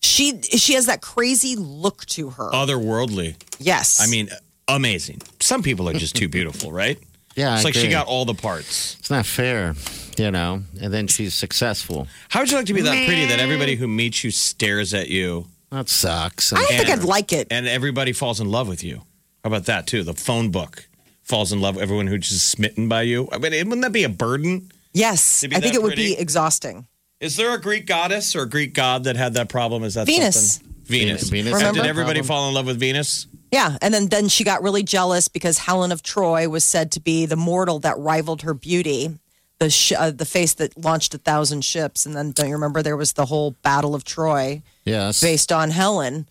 [0.00, 2.50] she she has that crazy look to her.
[2.50, 3.36] otherworldly.
[3.58, 4.28] yes, I mean,
[4.66, 5.20] amazing.
[5.40, 6.98] Some people are just too beautiful, right?
[7.36, 8.96] Yeah, It's I like she got all the parts.
[8.98, 9.74] It's not fair,
[10.18, 10.62] you know.
[10.82, 12.08] And then she's successful.
[12.28, 15.08] How would you like to be that pretty that everybody who meets you stares at
[15.08, 16.52] you That sucks.
[16.52, 17.46] I don't think I'd like it.
[17.52, 18.96] and everybody falls in love with you?
[19.44, 20.02] How about that too?
[20.02, 20.88] The phone book
[21.30, 23.28] falls in love with everyone who's just smitten by you.
[23.32, 24.70] I mean, wouldn't that be a burden?
[24.92, 26.14] Yes, I think that it would pretty?
[26.16, 26.86] be exhausting.
[27.20, 29.84] Is there a Greek goddess or a Greek god that had that problem?
[29.84, 30.54] Is that Venus.
[30.56, 30.74] something?
[30.84, 31.28] Venus.
[31.30, 32.26] Venus And did everybody problem.
[32.26, 33.26] fall in love with Venus?
[33.52, 37.00] Yeah, and then then she got really jealous because Helen of Troy was said to
[37.00, 39.18] be the mortal that rivaled her beauty,
[39.58, 42.06] the sh- uh, the face that launched a thousand ships.
[42.06, 45.20] And then don't you remember there was the whole Battle of Troy Yes.
[45.20, 46.28] based on Helen,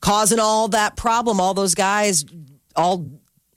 [0.00, 1.40] causing all that problem.
[1.40, 2.24] All those guys,
[2.76, 3.06] all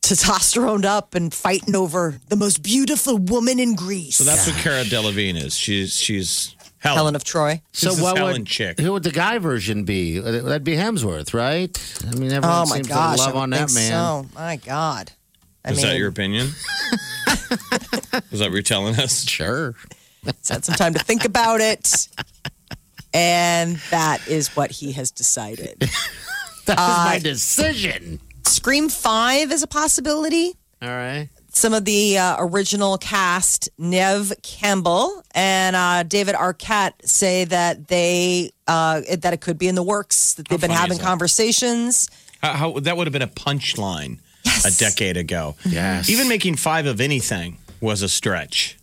[0.10, 4.18] testosteroned up and fighting over the most beautiful woman in Greece.
[4.18, 5.56] So that's what Cara Delevingne is.
[5.58, 6.98] She's she's Helen.
[6.98, 7.62] Helen of Troy.
[7.72, 8.80] So Who's this what Helen would chick?
[8.80, 10.20] who would the guy version be?
[10.20, 11.76] Uh, That'd be Hemsworth, right?
[12.08, 13.92] I mean, everyone Oh my seems gosh, to I love would on that think man.
[13.92, 15.12] So, my God.
[15.64, 16.48] I Is mean, that your opinion?
[18.32, 19.28] Is that what you're telling us?
[19.28, 19.74] Sure.
[20.24, 22.08] he's had some time to think about it,
[23.14, 25.90] and that is what he has decided.
[26.68, 28.20] That was Uh, my decision.
[28.48, 30.54] Scream Five is a possibility.
[30.82, 31.30] All right.
[31.50, 38.52] some of the uh, original cast, Nev Campbell and uh, David Arquette, say that they
[38.68, 40.34] uh, that it could be in the works.
[40.36, 42.10] That they've How been having conversations.
[42.42, 44.76] How, how, that would have been a punchline Yes.
[44.76, 45.56] a decade ago.
[45.66, 46.08] Yes.
[46.10, 48.78] Even making five of anything was a stretch.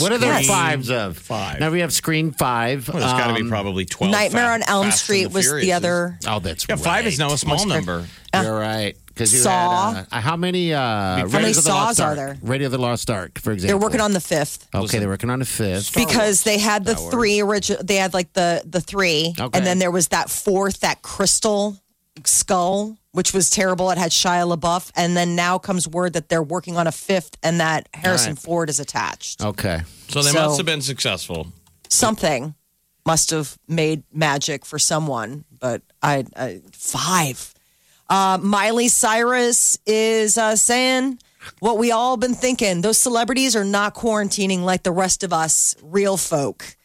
[0.00, 0.48] What are there Yes.
[0.48, 1.16] fives of?
[1.18, 1.60] Five.
[1.60, 2.88] Now we have Scream Five.
[2.88, 4.10] Well, there's got to be Um, probably 12.
[4.10, 5.60] Nightmare on Elm Fast and Street was Furiouses.
[5.60, 6.18] the other.
[6.26, 8.04] Oh, that's Yeah, five is now a small number.
[8.34, 8.96] You're right.
[9.14, 9.92] Because you Saw.
[9.94, 10.72] had uh, how many?
[10.74, 12.36] Uh, How many Raiders the Lost Saws are there?
[12.42, 13.78] Raiders of the Lost Ark, for example.
[13.78, 15.94] They're working on the fifth Okay, they're working on the fifth.
[15.94, 17.82] because they had the three original.
[17.84, 19.56] They had like the the three, Okay.
[19.56, 21.78] and then there was that fourth, that crystal
[22.24, 23.90] skull, which was terrible.
[23.90, 27.36] It had Shia LaBeouf, and then now comes word that they're working on a fifth,
[27.42, 28.38] and that Harrison right.
[28.38, 29.42] Ford is attached.
[29.44, 29.82] Okay.
[30.08, 31.52] So they So- must have been successful.
[31.88, 32.54] something
[33.06, 37.53] must have made magic for someone, but I, I five.
[38.08, 41.18] Uh, Miley Cyrus is uh, saying
[41.60, 42.80] what we all been thinking.
[42.80, 46.76] Those celebrities are not quarantining like the rest of us, real folk.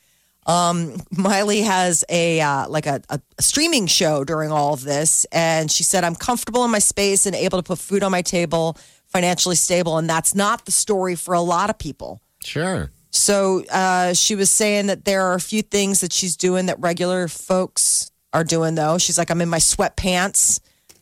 [0.46, 5.72] Um, Miley has a uh, like a, a streaming show during all of this, and
[5.72, 8.78] she said, "I'm comfortable in my space and able to put food on my table,
[9.06, 12.22] financially stable." And that's not the story for a lot of people.
[12.44, 12.90] Sure.
[13.12, 16.80] So uh, she was saying that there are a few things that she's doing that
[16.80, 18.98] regular folks are doing, though.
[18.98, 20.60] She's like, I'm in my sweatpants.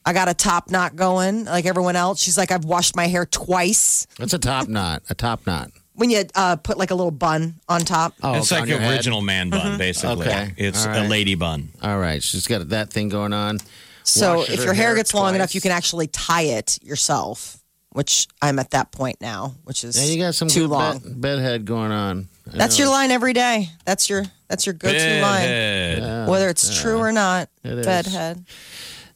[0.08, 2.22] I got a top knot going like everyone else.
[2.24, 4.08] She's like, I've washed my hair twice.
[4.18, 5.04] That's a top knot.
[5.10, 5.70] A top knot.
[5.96, 8.14] When you uh, put like a little bun on top.
[8.24, 8.94] Oh, it's on like your an head?
[8.94, 10.26] original man bun, basically.
[10.28, 10.54] Okay.
[10.56, 11.10] It's All a right.
[11.10, 11.70] lady bun.
[11.82, 12.24] All right.
[12.24, 13.58] She's got that thing going on.
[14.04, 15.36] So Washes if her your hair hair gets long twice.
[15.36, 17.58] enough, you can actually tie it yourself,
[17.90, 21.00] which I'm at that point now, which is Yeah, you got some too good long.
[21.00, 22.30] Bed, bedhead going on.
[22.54, 22.86] I That's know.
[22.86, 23.68] your line every day.
[23.84, 26.30] That's your that's your go-to line, Bedhead.
[26.30, 27.50] whether it's true or not.
[27.66, 27.86] It is.
[27.86, 28.46] Bedhead.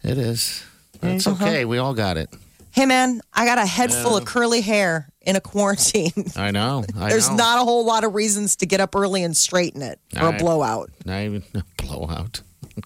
[0.04, 0.66] It is.
[1.02, 1.44] That's Uh-huh.
[1.46, 1.66] okay.
[1.66, 2.30] We all got it.
[2.72, 6.14] Hey man, I got a head full of curly hair in a quarantine.
[6.38, 6.86] I know.
[6.98, 7.36] I There's know.
[7.36, 10.28] not a whole lot of reasons to get up early and straighten it for All
[10.28, 10.40] a right.
[10.40, 10.90] blowout.
[11.06, 12.42] Not even a blowout.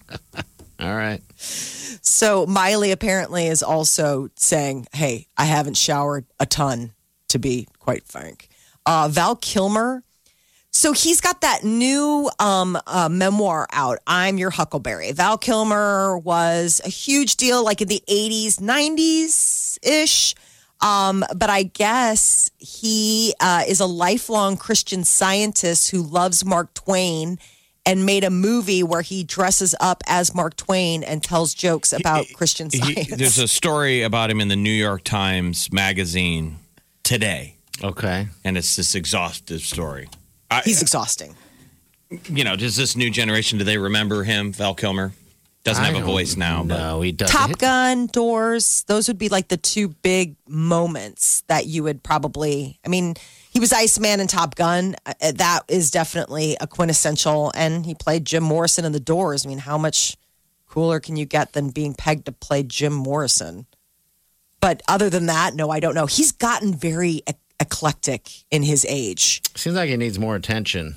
[0.80, 1.20] all right.
[1.36, 6.92] So Miley apparently is also saying, "Hey, I haven't showered a ton,
[7.28, 8.48] to be quite frank."
[8.84, 10.02] Uh, Val Kilmer.
[10.76, 15.10] So he's got that new um, uh, memoir out, I'm Your Huckleberry.
[15.12, 20.34] Val Kilmer was a huge deal like in the 80s, 90s ish.
[20.82, 27.38] Um, but I guess he uh, is a lifelong Christian scientist who loves Mark Twain
[27.86, 32.26] and made a movie where he dresses up as Mark Twain and tells jokes about
[32.34, 33.16] Christian He- science.
[33.16, 36.58] there's a story about him in the New York Times magazine
[37.02, 38.28] today, Okay.
[38.44, 40.10] and it's this exhaustive story.
[40.50, 41.34] I, He's exhausting.
[42.28, 45.12] you know, does this new generation do they remember him, Val Kilmer?
[45.64, 47.36] Doesn't I have a voice now, but No, he doesn't.
[47.36, 52.78] Top Gun, Doors, those would be like the two big moments that you would probably.
[52.86, 53.14] I mean,
[53.50, 54.94] he was Iceman in Top Gun.
[55.04, 57.50] Uh, That is definitely a quintessential.
[57.56, 59.44] And he played Jim Morrison in The Doors.
[59.44, 60.16] I mean, how much
[60.68, 63.66] cooler can you get than being pegged to play Jim Morrison?
[64.60, 66.06] But other than that, no, I don't know.
[66.06, 67.22] He's gotten very
[67.60, 69.42] eclectic in his age.
[69.54, 70.96] Seems like he needs more attention.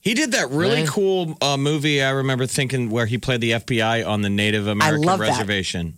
[0.00, 0.86] he did that really Really?
[0.88, 2.02] cool uh, movie.
[2.02, 5.28] I remember thinking where he played the FBI on the Native American love that.
[5.28, 5.94] reservation,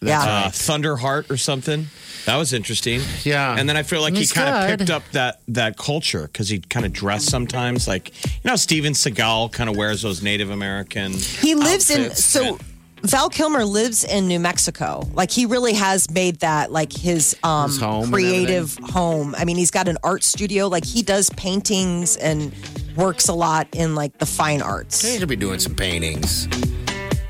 [0.00, 0.20] yeah.
[0.22, 1.86] uh, Thunderheart or something.
[2.24, 3.02] That was interesting.
[3.22, 3.54] Yeah.
[3.56, 6.58] and then I feel like he kind of picked up that that culture because he
[6.58, 11.12] kind of dressed sometimes like you know Steven Seagal kind of wears those Native American.
[11.12, 12.24] He lives in outfits.
[12.24, 12.58] so
[13.02, 15.02] Val Kilmer lives in New Mexico.
[15.12, 19.34] Like he really has made that like his um His home and creative home.
[19.36, 20.66] I mean, he's got an art studio.
[20.68, 22.52] Like he does paintings and
[22.96, 25.02] works a lot in like the fine arts.
[25.02, 26.48] He should be doing some paintings.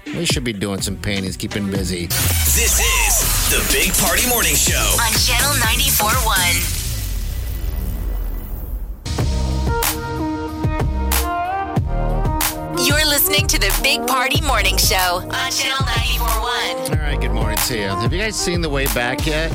[0.06, 2.06] We should be doing some paintings, keeping busy.
[2.06, 4.78] This is the Big Party Morning Show.
[4.78, 6.75] On Channel 94.1.
[12.86, 16.90] You're listening to the Big Party Morning Show on Channel 94.1.
[16.90, 17.88] All right, good morning to you.
[17.88, 19.52] Have you guys seen The Way Back yet?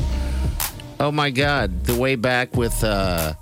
[1.00, 3.34] Oh my God, The Way Back with uh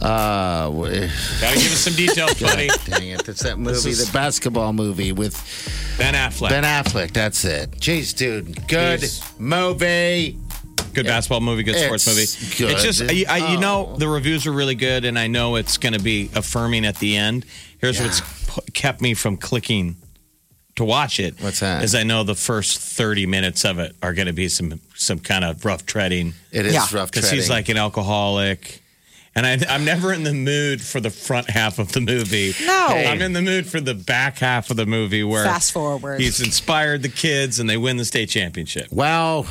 [0.00, 2.68] uh Gotta give us some details, buddy.
[2.86, 5.34] dang it, it's that movie, is- the basketball movie with
[5.98, 6.50] Ben Affleck.
[6.50, 7.12] Ben Affleck.
[7.12, 7.72] That's it.
[7.72, 9.38] Jeez, dude, good Jeez.
[9.40, 10.38] movie.
[10.94, 12.20] Good basketball movie, good sports movie.
[12.22, 12.70] It's good.
[12.70, 13.96] It's just, I, I- you know, Oh.
[13.96, 17.16] the reviews are really good, and I know it's going to be affirming at the
[17.16, 17.46] end.
[17.82, 18.22] Here's what's
[18.72, 19.96] kept me from clicking
[20.76, 21.34] to watch it.
[21.42, 21.82] What's that?
[21.84, 25.18] Is I know the first 30 minutes of it are going to be some some
[25.18, 26.86] kind of rough treading It is Yeah.
[26.92, 28.78] rough because he's like an alcoholic.
[29.34, 32.52] And I, I'm never in the mood for the front half of the movie.
[32.66, 32.86] No.
[32.88, 36.20] I'm in the mood for the back half of the movie where Fast forward.
[36.20, 38.88] he's inspired the kids and they win the state championship.
[38.92, 39.46] well,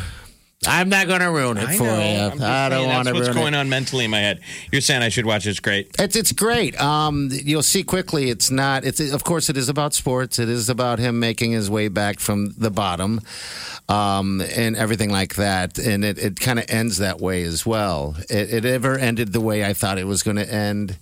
[0.68, 1.99] I'm not going to ruin it I for know.
[1.99, 2.43] you.
[2.45, 3.57] I don't want that's to what's ruin going it.
[3.57, 4.41] on mentally in my head.
[4.72, 5.49] You're saying I should watch it.
[5.49, 5.89] It's great.
[5.97, 6.80] It's it's great.
[6.80, 8.30] Um, you'll see quickly.
[8.30, 8.86] It's not.
[8.86, 10.38] It's of course it is about sports.
[10.38, 13.22] It is about him making his way back from the bottom,
[13.89, 15.80] um, and everything like that.
[15.80, 18.16] And it, it kind of ends that way as well.
[18.30, 20.99] It, it ever ended the way I thought it was going to end.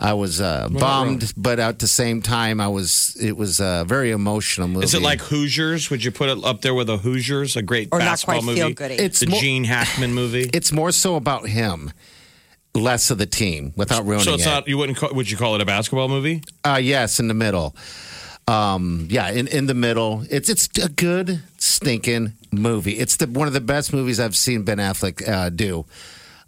[0.00, 3.16] I was uh, bummed, but at the same time, I was.
[3.20, 4.84] It was a very emotional movie.
[4.84, 5.90] Is it like Hoosiers?
[5.90, 8.46] Would you put it up there with a Hoosiers, a great Or not basketball quite
[8.46, 8.60] movie?
[8.60, 8.94] feel-goody.
[8.96, 10.50] It's the more- Gene Hackman movie.
[10.54, 11.92] It's more so about him,
[12.74, 14.48] less of the team, without ruining so it's it.
[14.48, 14.66] not.
[14.68, 14.98] You wouldn't.
[14.98, 16.42] Call, would you call it a basketball movie?
[16.64, 17.76] Uh, yes, in the middle.
[18.48, 20.24] Um, yeah, in, in the middle.
[20.28, 22.92] It's it's a good stinking movie.
[22.98, 25.84] It's the one of the best movies I've seen Ben Affleck uh, do.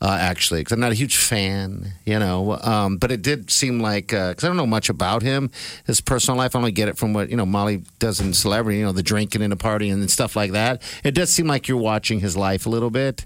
[0.01, 2.59] Uh, actually, because I'm not a huge fan, you know.
[2.63, 5.51] Um, but it did seem like because I don't know much about him,
[5.87, 6.55] his personal life.
[6.55, 9.03] I only get it from what you know Molly does in Celebrity, you know, the
[9.03, 10.83] drinking and the partying and stuff like that.
[11.05, 13.25] It does seem like you're watching his life a little bit.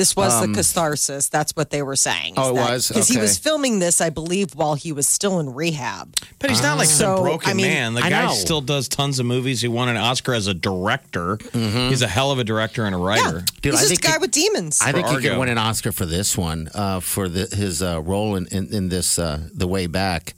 [0.00, 1.28] This was the catharsis.
[1.28, 2.38] That's what they were saying.
[2.38, 2.88] Um, Oh, it was?
[2.88, 6.16] because he was filming this, I believe, while he was still in rehab.
[6.38, 7.94] But he's not like some So, broken I mean- man.
[7.94, 8.32] The I guy know.
[8.32, 9.60] still does tons of movies.
[9.60, 11.38] He won an Oscar as a director.
[11.52, 13.44] He's a hell of a director and a writer.
[13.60, 14.78] Dude, He's I just a guy he- with demons.
[14.80, 18.00] I think he could win an Oscar for this one, uh, for the, his uh,
[18.00, 20.32] role in, in, in this uh, the Way Back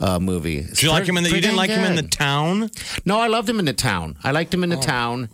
[0.00, 0.62] uh, movie.
[0.62, 1.30] Did you like him in the?
[1.30, 2.70] You didn't like him in the town?
[3.04, 4.16] No, I loved him in the town.
[4.24, 4.64] I liked him Oh.
[4.64, 5.28] in the town.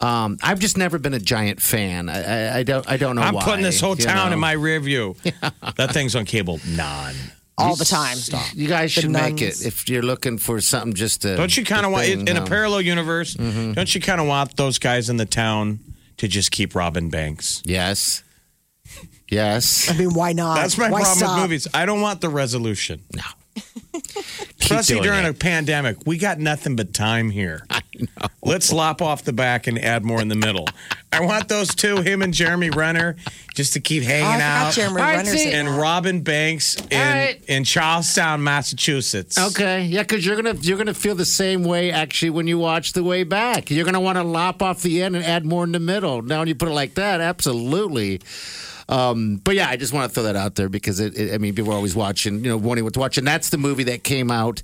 [0.00, 2.08] Um, I've just never been a giant fan.
[2.08, 2.88] I, I, I don't.
[2.90, 3.42] I don't know I'm why.
[3.44, 4.34] putting this whole you town know?
[4.34, 5.14] in my rear view.
[5.76, 6.58] That thing's on cable.
[6.66, 7.14] None.
[7.58, 8.16] all the time.
[8.54, 9.62] You guys The should make nuns.
[9.62, 11.36] it if you're looking for something just to.
[11.36, 13.34] Don't you kind of want thing, in a parallel universe?
[13.34, 15.80] Don't you kind of want those guys in the town
[16.16, 17.62] to just keep robbing banks?
[17.64, 18.22] Yes.
[19.30, 19.90] Yes.
[19.90, 20.56] I mean, why not?
[20.56, 21.36] That's my Why problem stop?
[21.36, 21.68] with movies.
[21.72, 23.02] I don't want the resolution.
[23.14, 23.22] No.
[24.60, 25.30] Especially during it.
[25.30, 25.96] a pandemic.
[26.06, 27.66] We got nothing but time here.
[28.42, 30.68] Let's lop off the back and add more in the middle.
[31.12, 33.16] I want those two, him and Jeremy Renner,
[33.54, 34.72] just to keep Oh, hanging I forgot out.
[34.74, 35.80] Jeremy All right, Renner's see- and that.
[35.80, 37.44] Robin Banks in, right.
[37.48, 39.36] in Charlestown, Massachusetts.
[39.38, 42.92] Okay, yeah, because you're gonna you're gonna feel the same way actually when you watch
[42.92, 43.70] the way back.
[43.70, 46.22] You're gonna want to lop off the end and add more in the middle.
[46.22, 48.20] Now, when you put it like that, absolutely.
[48.90, 51.38] Um, but yeah, I just want to throw that out there because it, it, I
[51.38, 53.84] mean, people are always watching, you know, wanting what to watch, and that's the movie
[53.84, 54.62] that came out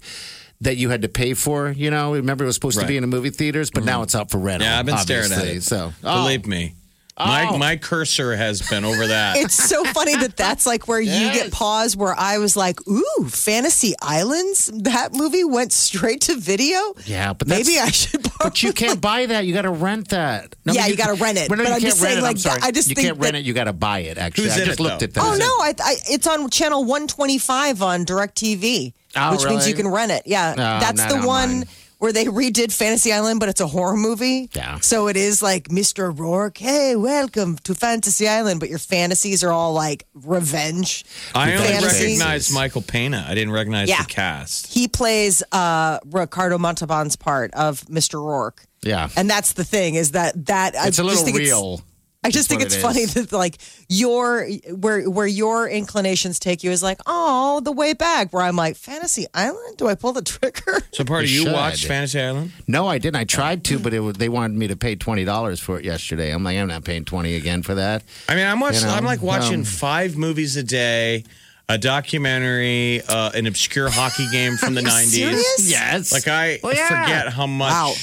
[0.63, 1.71] that you had to pay for.
[1.71, 4.15] You know, remember it was supposed to be in the movie theaters, but now it's
[4.15, 4.67] out for rental.
[4.69, 5.63] Yeah, I've been staring at it.
[5.63, 6.75] So, Believe me.
[7.19, 7.57] My, Oh.
[7.57, 9.37] my cursor has been over that.
[9.47, 11.97] It's so funny that that's like where you get pause.
[11.97, 16.79] Where I was like, "Ooh, Fantasy Islands." That movie went straight to video.
[17.07, 18.23] yeah, but Maybe that's- I should.
[18.23, 19.47] Borrow But you can't buy that.
[19.47, 20.55] You got to rent that.
[20.67, 21.49] No, Yeah, but you gotta rent it.
[21.49, 22.23] Well, no, But you I'm can't just rent saying, it.
[22.23, 22.61] like, I'm sorry.
[22.63, 23.45] I just you think can't rent that- it.
[23.47, 24.19] You got to buy it.
[24.19, 25.05] Actually, Who's I in just it, looked though?
[25.05, 25.25] at that.
[25.25, 29.69] Oh no, I, I, it's on channel 125 on DirecTV, Oh, which means really?
[29.71, 30.23] you can rent it.
[30.27, 31.69] Yeah, No, that's not the one mine.
[31.99, 34.51] Where they redid Fantasy Island, but it's a horror movie.
[34.55, 34.81] Yeah.
[34.81, 36.17] So it is like Mr.
[36.17, 41.05] Rourke, hey, welcome to Fantasy Island, but your fantasies are all like revenge.
[41.35, 42.03] I only fantasies.
[42.19, 43.25] recognized Michael Pena.
[43.29, 44.03] I didn't recognize Yeah.
[44.03, 44.67] the cast.
[44.73, 48.15] He plays uh, Ricardo Montalban's part of Mr.
[48.23, 48.65] Rourke.
[48.83, 49.09] Yeah.
[49.17, 51.81] And that's the thing is that that I It's a just little think real.
[52.27, 53.57] I just think it's it funny that like
[53.89, 58.57] your where where your inclinations take you is like oh the way back where I'm
[58.57, 61.53] like Fantasy Island do I pull the trigger So, part of You you should.
[61.53, 62.53] watched Fantasy Island?
[62.67, 63.17] No, I didn't.
[63.17, 65.85] I tried to, but it was, they wanted me to pay twenty dollars for it
[65.85, 66.31] yesterday.
[66.33, 68.03] I'm like, I'm not paying twenty again for that.
[68.29, 68.81] I mean, I'm watching.
[68.83, 71.25] You know, I'm like watching um, five movies a day,
[71.69, 75.71] a documentary, uh, an obscure hockey game from the '90s.
[75.71, 76.13] Yes.
[76.13, 76.89] Like I Well, yeah.
[76.89, 77.71] forget how much.
[77.71, 77.95] Wow.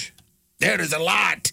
[0.59, 1.51] There's a lot.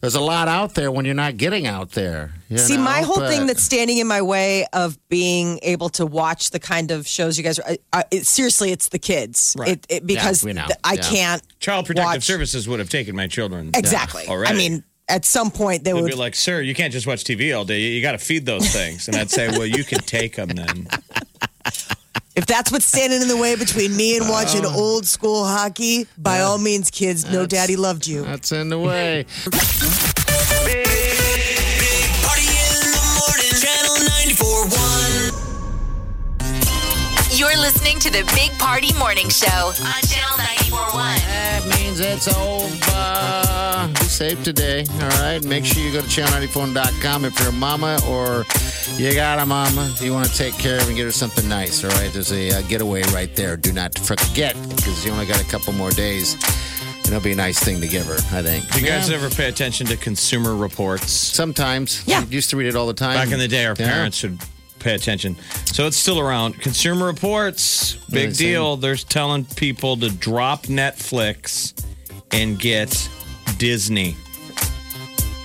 [0.00, 2.32] There's a lot out there when you're not getting out there.
[2.48, 2.82] you See, know?
[2.82, 6.60] my whole But- thing that's standing in my way of being able to watch the
[6.60, 9.56] kind of shows you guys are, uh, it, seriously, it's the kids.
[9.58, 9.70] Right.
[9.70, 10.66] It, it, because we know.
[10.66, 11.02] th- I Yeah.
[11.02, 11.42] can't.
[11.60, 13.72] Child Protective watch- Services would have taken my children.
[13.74, 14.26] Exactly.
[14.28, 14.54] Already.
[14.54, 16.10] I mean, at some point they They'd would.
[16.10, 17.80] be like, "Sir, you can't just watch TV all day.
[17.80, 20.50] You, you got to feed those things." And I'd say, "Well, you can take them
[20.50, 20.86] then."
[22.38, 24.72] if that's what's standing in the way between me and watching Oh.
[24.72, 28.22] old school hockey, by all means, kids, no daddy loved you.
[28.24, 29.26] That's in the way.
[37.68, 41.16] listening to the Big Party Morning Show on Channel 941.
[41.20, 43.92] That means it's over.
[43.92, 44.86] Be safe today.
[45.02, 45.44] All right.
[45.44, 48.46] Make sure you go to channel94.com if you're a mama or
[48.96, 51.84] you got a mama you want to take care of and get her something nice.
[51.84, 52.10] All right.
[52.10, 53.58] There's a uh, getaway right there.
[53.58, 56.36] Do not forget because you only got a couple more days.
[57.00, 58.66] And it'll be a nice thing to give her, I think.
[58.72, 59.16] Do you guys Yeah.
[59.16, 61.12] ever pay attention to Consumer Reports?
[61.12, 62.02] Sometimes.
[62.06, 62.20] Yeah.
[62.20, 63.14] I used to read it all the time.
[63.16, 63.86] Back in the day, our Yeah.
[63.92, 64.38] parents should
[64.78, 65.36] pay attention.
[65.66, 66.60] So it's still around.
[66.60, 68.76] Consumer Reports, big deal.
[68.76, 71.72] They're telling people to drop Netflix
[72.32, 73.08] and get
[73.58, 74.16] Disney.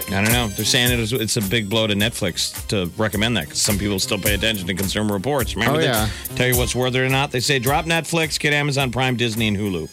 [0.09, 0.47] I don't know.
[0.49, 3.77] They're saying it is, it's a big blow to Netflix to recommend that because some
[3.79, 5.55] people still pay attention to Consumer Reports.
[5.55, 6.07] Remember, Oh, they yeah.
[6.35, 7.31] tell you what's worth it or not.
[7.31, 9.89] They say drop Netflix, get Amazon Prime, Disney, and Hulu.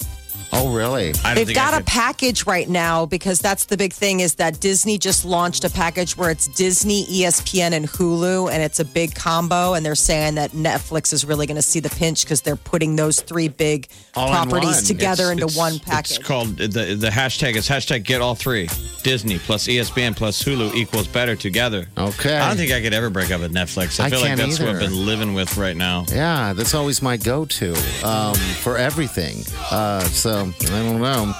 [0.53, 1.13] Oh, really?
[1.25, 4.99] I They've got a package right now because that's the big thing is that Disney
[4.99, 9.75] just launched a package where it's Disney, ESPN, and Hulu, and it's a big combo.
[9.75, 12.97] And they're saying that Netflix is really going to see the pinch because they're putting
[12.97, 13.87] those three big
[14.17, 14.85] All in properties one.
[14.85, 16.19] together into It's- one package.
[16.19, 18.69] It's called the the hashtag is hashtag get all three.
[19.03, 21.87] Disney plus E ESPN plus Hulu equals better together.
[21.97, 22.37] Okay.
[22.37, 24.01] I don't think I could ever break up with Netflix.
[24.01, 24.89] I, I feel like can't that's what I've either.
[24.89, 26.05] been living with right now.
[26.09, 27.75] Yeah, that's always my go-to
[28.05, 29.45] um, for everything.
[29.71, 31.35] Uh, so I don't know.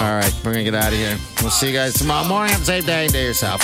[0.00, 1.16] All right, we're gonna get out of here.
[1.40, 2.52] We'll see you guys tomorrow morning.
[2.52, 3.06] Have a safe day.
[3.08, 3.62] Day yourself.